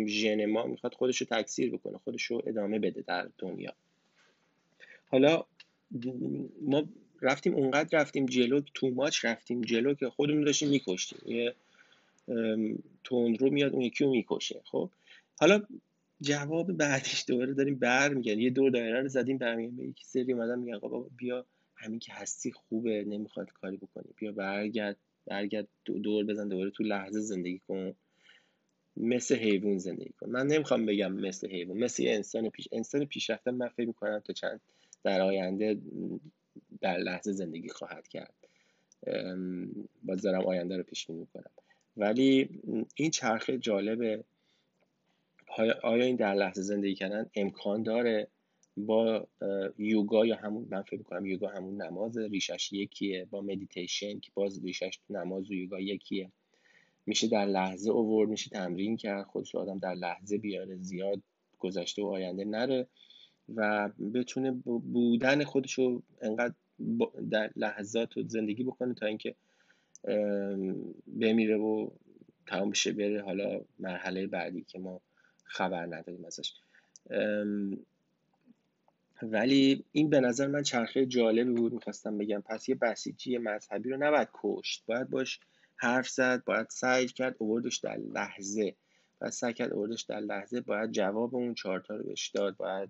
ژن 0.07 0.45
ما 0.45 0.65
می‌خواد 0.67 0.93
خودش 0.93 1.21
رو 1.21 1.27
تکثیر 1.27 1.71
بکنه 1.71 1.97
خودش 1.97 2.23
رو 2.23 2.41
ادامه 2.45 2.79
بده 2.79 3.01
در 3.01 3.29
دنیا. 3.37 3.73
حالا 5.05 5.45
ما 6.61 6.83
رفتیم 7.21 7.55
اونقدر 7.55 7.99
رفتیم 7.99 8.25
جلو 8.25 8.61
تو 8.73 8.89
ماچ 8.89 9.25
رفتیم 9.25 9.61
جلو 9.61 9.93
که 9.93 10.09
خودمون 10.09 10.43
داشتیم 10.43 10.69
میکشتیم. 10.69 11.19
یه 11.25 11.55
رو 13.39 13.49
میاد 13.51 13.73
اون 13.73 13.81
یکی 13.81 14.03
رو 14.03 14.11
می‌کشه. 14.11 14.61
خب؟ 14.63 14.89
حالا 15.39 15.61
جواب 16.21 16.71
بعدیش 16.71 17.25
دوباره 17.27 17.53
داریم 17.53 17.75
برمیگردیم. 17.75 18.41
یه 18.41 18.49
دور 18.49 18.71
دایره 18.71 19.01
رو 19.01 19.07
زدیم 19.07 19.37
برمیگردیم. 19.37 19.89
یکی 19.89 20.05
سری 20.05 20.33
اومدن 20.33 20.59
میگن 20.59 20.79
بابا 20.79 21.09
بیا 21.17 21.45
همین 21.75 21.99
که 21.99 22.13
هستی 22.13 22.51
خوبه 22.51 23.03
نمی‌خواد 23.07 23.51
کاری 23.51 23.77
بکنی. 23.77 24.13
بیا 24.15 24.31
برگرد 24.31 24.97
برگرد 25.25 25.67
دور 25.85 26.25
بزن 26.25 26.47
دوباره 26.47 26.69
تو 26.69 26.83
لحظه 26.83 27.19
زندگی 27.19 27.59
کن. 27.67 27.93
مثل 28.97 29.35
حیوان 29.35 29.77
زندگی 29.77 30.09
کن 30.09 30.29
من 30.29 30.47
نمی‌خوام 30.47 30.85
بگم 30.85 31.13
مثل 31.13 31.49
حیوان 31.49 31.77
مثل 31.77 32.03
یه 32.03 32.15
انسان 32.15 32.49
پیش 32.49 32.67
انسان 32.71 33.05
پیشرفته 33.05 33.51
من 33.51 33.67
فکر 33.67 33.87
می‌کنم 33.87 34.19
تا 34.19 34.33
چند 34.33 34.61
در 35.03 35.21
آینده 35.21 35.77
در 36.81 36.97
لحظه 36.97 37.31
زندگی 37.31 37.69
خواهد 37.69 38.07
کرد. 38.07 38.33
باز 40.03 40.21
دارم 40.21 40.45
آینده 40.45 40.77
رو 40.77 40.83
پیش 40.83 41.09
می‌کنم. 41.09 41.51
ولی 41.97 42.49
این 42.95 43.11
چرخه 43.11 43.57
جالبه 43.57 44.23
آیا 45.83 46.05
این 46.05 46.15
در 46.15 46.33
لحظه 46.33 46.61
زندگی 46.61 46.95
کردن 46.95 47.29
امکان 47.35 47.83
داره 47.83 48.27
با 48.77 49.27
یوگا 49.77 50.25
یا 50.25 50.35
همون 50.35 50.67
من 50.69 50.81
فکر 50.81 50.97
می‌کنم 50.97 51.25
یوگا 51.25 51.47
همون 51.47 51.81
نماز 51.81 52.17
ریشش 52.17 52.73
یکیه 52.73 53.25
با 53.25 53.41
مدیتیشن 53.41 54.19
که 54.19 54.31
باز 54.33 54.63
ریشش 54.65 54.99
نماز 55.09 55.51
و 55.51 55.53
یوگا 55.53 55.79
یکیه. 55.79 56.31
میشه 57.05 57.27
در 57.27 57.45
لحظه 57.45 57.91
اوورد 57.91 58.29
میشه 58.29 58.49
تمرین 58.49 58.97
کرد 58.97 59.25
خودش 59.25 59.55
آدم 59.55 59.79
در 59.79 59.93
لحظه 59.93 60.37
بیاره 60.37 60.75
زیاد 60.75 61.21
گذشته 61.59 62.01
و 62.01 62.05
آینده 62.05 62.45
نره 62.45 62.87
و 63.55 63.89
بتونه 64.13 64.51
بودن 64.93 65.43
خودش 65.43 65.73
رو 65.73 66.03
انقدر 66.21 66.53
در 67.29 67.51
لحظات 67.55 68.17
و 68.17 68.23
زندگی 68.27 68.63
بکنه 68.63 68.93
تا 68.93 69.05
اینکه 69.05 69.35
بمیره 71.19 71.57
و 71.57 71.89
تمام 72.47 72.69
بشه 72.69 72.91
بره 72.91 73.21
حالا 73.21 73.61
مرحله 73.79 74.27
بعدی 74.27 74.63
که 74.63 74.79
ما 74.79 75.01
خبر 75.43 75.85
نداریم 75.85 76.25
ازش. 76.25 76.53
ولی 79.21 79.83
این 79.91 80.09
به 80.09 80.19
نظر 80.19 80.47
من 80.47 80.63
چرخه 80.63 81.05
جالبی 81.05 81.51
بود 81.51 81.73
می‌خواستم 81.73 82.17
بگم. 82.17 82.41
پس 82.41 82.69
یه 82.69 82.75
بسیجی 82.75 83.37
مذهبی 83.37 83.89
رو 83.89 83.97
نباید 83.97 84.27
کشت. 84.33 84.83
باید 84.85 85.09
باش 85.09 85.39
حرف 85.83 86.09
زد 86.09 86.43
باید 86.43 86.67
سعی 86.69 87.07
کرد 87.07 87.35
اووردش 87.39 87.77
در 87.77 87.97
لحظه. 87.97 88.75
باید 89.21 89.33
سعی 89.33 89.53
کرد 89.53 89.73
اووردش 89.73 90.01
در 90.01 90.19
لحظه 90.19 90.61
باید 90.61 90.91
جواب 90.91 91.35
اون 91.35 91.53
چارتا 91.53 91.95
رو 91.95 92.03
بهش 92.03 92.27
داد. 92.27 92.57
باید 92.57 92.89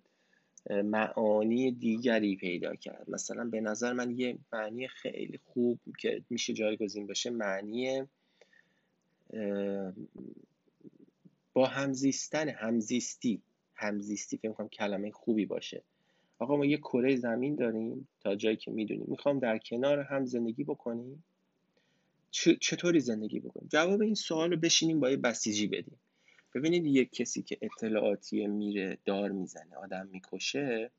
معانی 0.69 1.71
دیگری 1.71 2.35
پیدا 2.35 2.75
کرد. 2.75 3.09
مثلا 3.09 3.43
به 3.45 3.61
نظر 3.61 3.93
من 3.93 4.11
یه 4.11 4.37
معنی 4.53 4.87
خیلی 4.87 5.39
خوب 5.43 5.79
که 5.99 6.21
میشه 6.29 6.53
جایگزین 6.53 7.07
بشه 7.07 7.29
معنی 7.29 8.03
با 11.53 11.65
همزیستن 11.65 12.49
همزیستی. 12.49 13.41
همزیستی 13.75 14.37
فکر 14.37 14.49
می‌کنم 14.49 14.69
کلمه 14.69 15.11
خوبی 15.11 15.45
باشه. 15.45 15.83
آقا 16.39 16.57
ما 16.57 16.65
یه 16.65 16.77
کره 16.77 17.15
زمین 17.15 17.55
داریم 17.55 18.07
تا 18.19 18.35
جایی 18.35 18.57
که 18.57 18.71
می‌دونیم. 18.71 19.05
می‌خوام 19.07 19.39
در 19.39 19.57
کنار 19.57 19.99
هم 19.99 20.25
زندگی 20.25 20.63
بکنیم؟ 20.63 21.23
چطوری 22.61 22.99
زندگی 22.99 23.39
بکنیم؟ 23.39 23.69
جواب 23.71 24.01
این 24.01 24.15
سوال 24.15 24.51
رو 24.51 24.57
بشینیم 24.57 24.99
با 24.99 25.09
یه 25.09 25.17
بسیجی 25.17 25.67
بدیم. 25.67 25.99
ببینید 26.55 26.85
یک 26.85 27.13
کسی 27.13 27.43
که 27.43 27.57
اطلاعاتی 27.61 28.47
میره 28.47 28.97
دار 29.05 29.31
می‌زنه 29.31 29.75
آدم 29.75 30.07
می‌کشه 30.07 30.91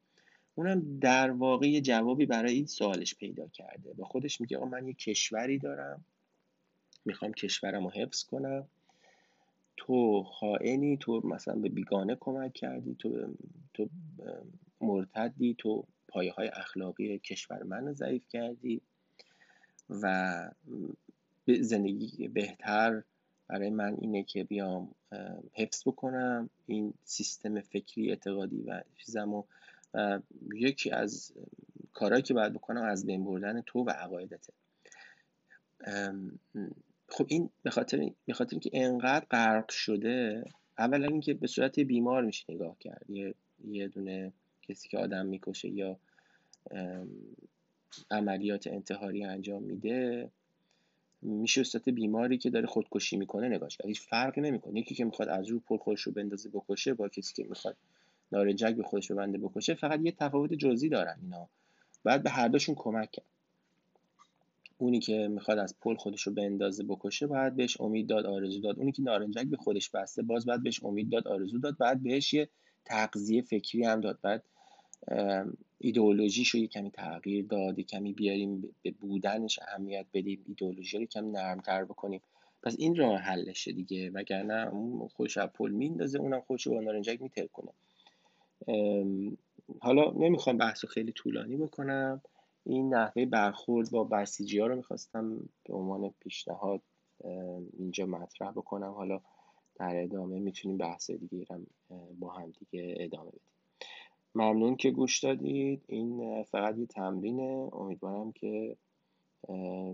اونم 0.55 0.99
در 0.99 1.31
واقع 1.31 1.69
یه 1.69 1.81
جوابی 1.81 2.27
برای 2.27 2.55
این 2.55 2.67
سوالش 2.67 3.15
پیدا 3.15 3.49
کرده 3.49 3.93
با 3.93 4.05
خودش 4.05 4.41
میگه 4.41 4.57
آقا 4.57 4.67
من 4.67 4.89
یه 4.89 4.95
کشوری 4.95 5.59
دارم 5.59 6.05
می‌خوام 7.05 7.33
کشورم 7.33 7.85
رو 7.85 7.91
حفظ 7.91 8.25
کنم. 8.25 8.69
تو 9.77 10.23
خائنی 10.23 10.97
تو 10.97 11.21
مثلا 11.25 11.55
به 11.55 11.69
بیگانه 11.69 12.17
کمک 12.21 12.53
کردی 12.53 12.95
تو, 12.95 13.35
تو 13.75 13.89
مرتدی 14.81 15.55
تو 15.59 15.87
پایه 16.09 16.33
های 16.33 16.49
اخلاقی 16.49 17.19
کشور 17.19 17.63
من 17.63 17.93
ضعیف 17.93 18.29
کردی 18.29 18.81
و 19.91 20.35
زندگی 21.47 22.29
بهتر. 22.29 23.03
برای 23.49 23.71
من 23.71 23.97
اینه 24.01 24.23
که 24.23 24.45
بیام 24.45 24.95
حفظ 25.53 25.83
بکنم 25.89 26.51
این 26.67 26.95
سیستم 27.05 27.61
فکری 27.61 28.11
اعتقادی 28.11 28.63
و 28.63 28.83
چیزم 28.97 29.35
و 29.35 29.45
یکی 30.55 30.91
از 30.91 31.33
کارهایی 31.93 32.23
که 32.23 32.35
باید 32.35 32.53
بکنم 32.53 32.83
از 32.83 33.07
بین 33.07 33.25
بردن 33.25 33.61
تو 33.61 33.79
و 33.79 33.91
عقایدته. 33.91 34.53
خب 37.09 37.27
این 37.29 37.51
به 37.63 37.71
خاطر 37.71 38.11
به 38.27 38.33
خاطر 38.33 38.51
اینکه 38.51 38.71
انقدر 38.73 39.27
غرق 39.31 39.71
شده 39.71 40.45
اولا 40.79 41.07
اینکه 41.07 41.35
به 41.35 41.47
صورت 41.47 41.81
بیمار 41.81 42.25
میشه 42.25 42.45
نگاه 42.49 42.77
کرد. 42.81 43.11
یه 43.11 43.35
یه 43.65 43.89
دونه 43.89 44.33
کسی 44.63 44.89
که 44.89 44.99
آدم 44.99 45.27
می‌کشه 45.27 45.69
یا 45.69 45.99
عملیات 48.11 48.67
انتحاری 48.67 49.25
انجام 49.25 49.63
میده 49.63 50.31
میشه 51.25 51.63
صورت 51.63 51.89
بیماری 51.89 52.39
که 52.39 52.51
داره 52.51 52.67
خودکشی 52.67 53.17
می‌کنه 53.17 53.49
نگاهش 53.49 53.77
کرد. 53.77 53.87
هیچ 53.87 54.01
فرقی 54.01 54.41
نمی‌کنه. 54.41 54.81
یکی 54.81 54.95
که 54.95 55.05
می‌خواد 55.05 55.29
از 55.29 55.49
رو 55.49 55.61
پل 55.61 55.77
خودش 55.77 56.01
رو 56.01 56.13
بندازه 56.13 56.49
بکشه 56.49 56.95
با 56.95 57.09
کسی 57.09 57.35
که 57.35 57.49
می‌خواد 57.49 57.77
نارنجک 58.33 58.75
به 58.75 58.83
خودش 58.83 59.13
بنده 59.13 59.39
بکشه 59.39 59.75
فقط 59.75 60.01
یه 60.03 60.13
تفاوت 60.13 60.53
جزئی 60.53 60.89
دارن 60.89 61.19
اینا. 61.23 61.49
باید 62.05 62.23
به 62.23 62.31
هر 62.31 62.49
دوشون 62.49 62.75
کمک 62.75 63.11
کرد. 63.11 63.27
اونی 64.79 65.01
که 65.01 65.29
می‌خواد 65.29 65.59
از 65.59 65.75
پل 65.81 65.95
خودش 65.97 66.23
رو 66.23 66.33
بندازه 66.33 66.85
بکشه 66.85 67.27
باید 67.27 67.57
بهش 67.57 67.81
امید 67.81 68.07
داد 68.07 68.27
آرزو 68.27 68.61
داد. 68.61 68.79
اونی 68.79 68.93
که 68.93 69.03
نارنجک 69.03 69.47
به 69.47 69.57
خودش 69.57 69.91
بسته 69.91 70.23
باز 70.23 70.47
باید 70.47 70.63
بهش 70.63 70.85
امید 70.85 71.11
داد 71.11 71.29
آرزو 71.29 71.59
داد. 71.59 71.79
بعد 71.79 72.03
بهش 72.03 72.35
یه 72.35 72.49
تغذیه 72.85 73.43
فکری 73.43 73.85
هم 73.85 74.01
داد. 74.01 74.19
بعد 74.23 74.43
ایدئولوژیش 75.85 76.49
رو 76.49 76.67
کمی 76.67 76.91
تغییر 76.91 77.47
داد 77.47 77.81
کمی 77.81 78.13
بیاریم 78.13 78.75
به 78.83 78.91
بودنش 78.91 79.59
اهمیت 79.69 80.07
بدیم 80.15 80.45
ایدئولوژی 80.49 80.99
رو 80.99 81.05
کمی 81.05 81.31
نرمتر 81.31 81.85
بکنیم. 81.85 82.21
پس 82.63 82.77
این 82.79 82.97
راه 82.97 83.17
حلشه 83.17 83.73
دیگه 83.73 84.11
وگرنه 84.11 84.69
اون 84.73 85.09
از 85.19 85.39
پل 85.39 85.71
میندازه 85.71 86.19
اونم 86.19 86.41
خوش 86.41 86.69
با 86.69 86.81
نارنجک 86.81 87.23
میترکونه 87.23 87.71
حالا 89.81 90.11
نمی‌خوام 90.11 90.59
بحث 90.59 90.85
خیلی 90.85 91.13
طولانی 91.13 91.57
بکنم. 91.57 92.23
این 92.67 92.95
نحوه 92.95 93.27
برخورد 93.27 93.91
با 93.91 94.05
بسیجی 94.05 94.59
ها 94.59 94.67
رو 94.67 94.77
می‌خواستم 94.77 95.49
به 95.65 95.75
عنوان 95.75 96.15
پیشنهاد 96.21 96.81
اینجا 97.79 98.07
مطرح 98.07 98.51
بکنم. 98.51 98.91
حالا 98.91 99.21
در 99.75 100.03
ادامه 100.03 100.39
می‌تونیم 100.39 100.77
بحث 100.77 101.11
دیگه 101.11 101.47
هم 101.51 101.67
با 102.19 102.33
هم 102.33 102.53
دیگه 102.61 102.95
ادامه 102.99 103.29
بدیم. 103.29 103.54
ممنون 104.35 104.77
که 104.77 104.91
گوش 104.91 105.25
دادید. 105.25 105.85
این 105.87 106.43
فقط 106.43 106.79
یه 106.79 106.87
تمرینه. 106.87 107.71
امیدوارم 107.73 108.33
که 108.33 108.77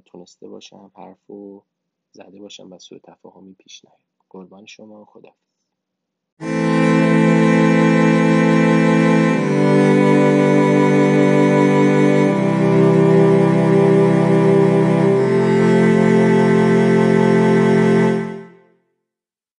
تونسته 0.07 0.48
باشم 0.48 0.90
حرف 0.96 1.26
رو 1.26 1.64
زده 2.12 2.40
باشم 2.40 2.72
و 2.72 2.79
سوء 2.79 2.98
تفاهمی 2.98 3.55
پیش 3.55 3.85
نیاد. 3.85 4.00
قربان 4.31 4.66
شما. 4.66 5.05
خدافظ 5.05 5.49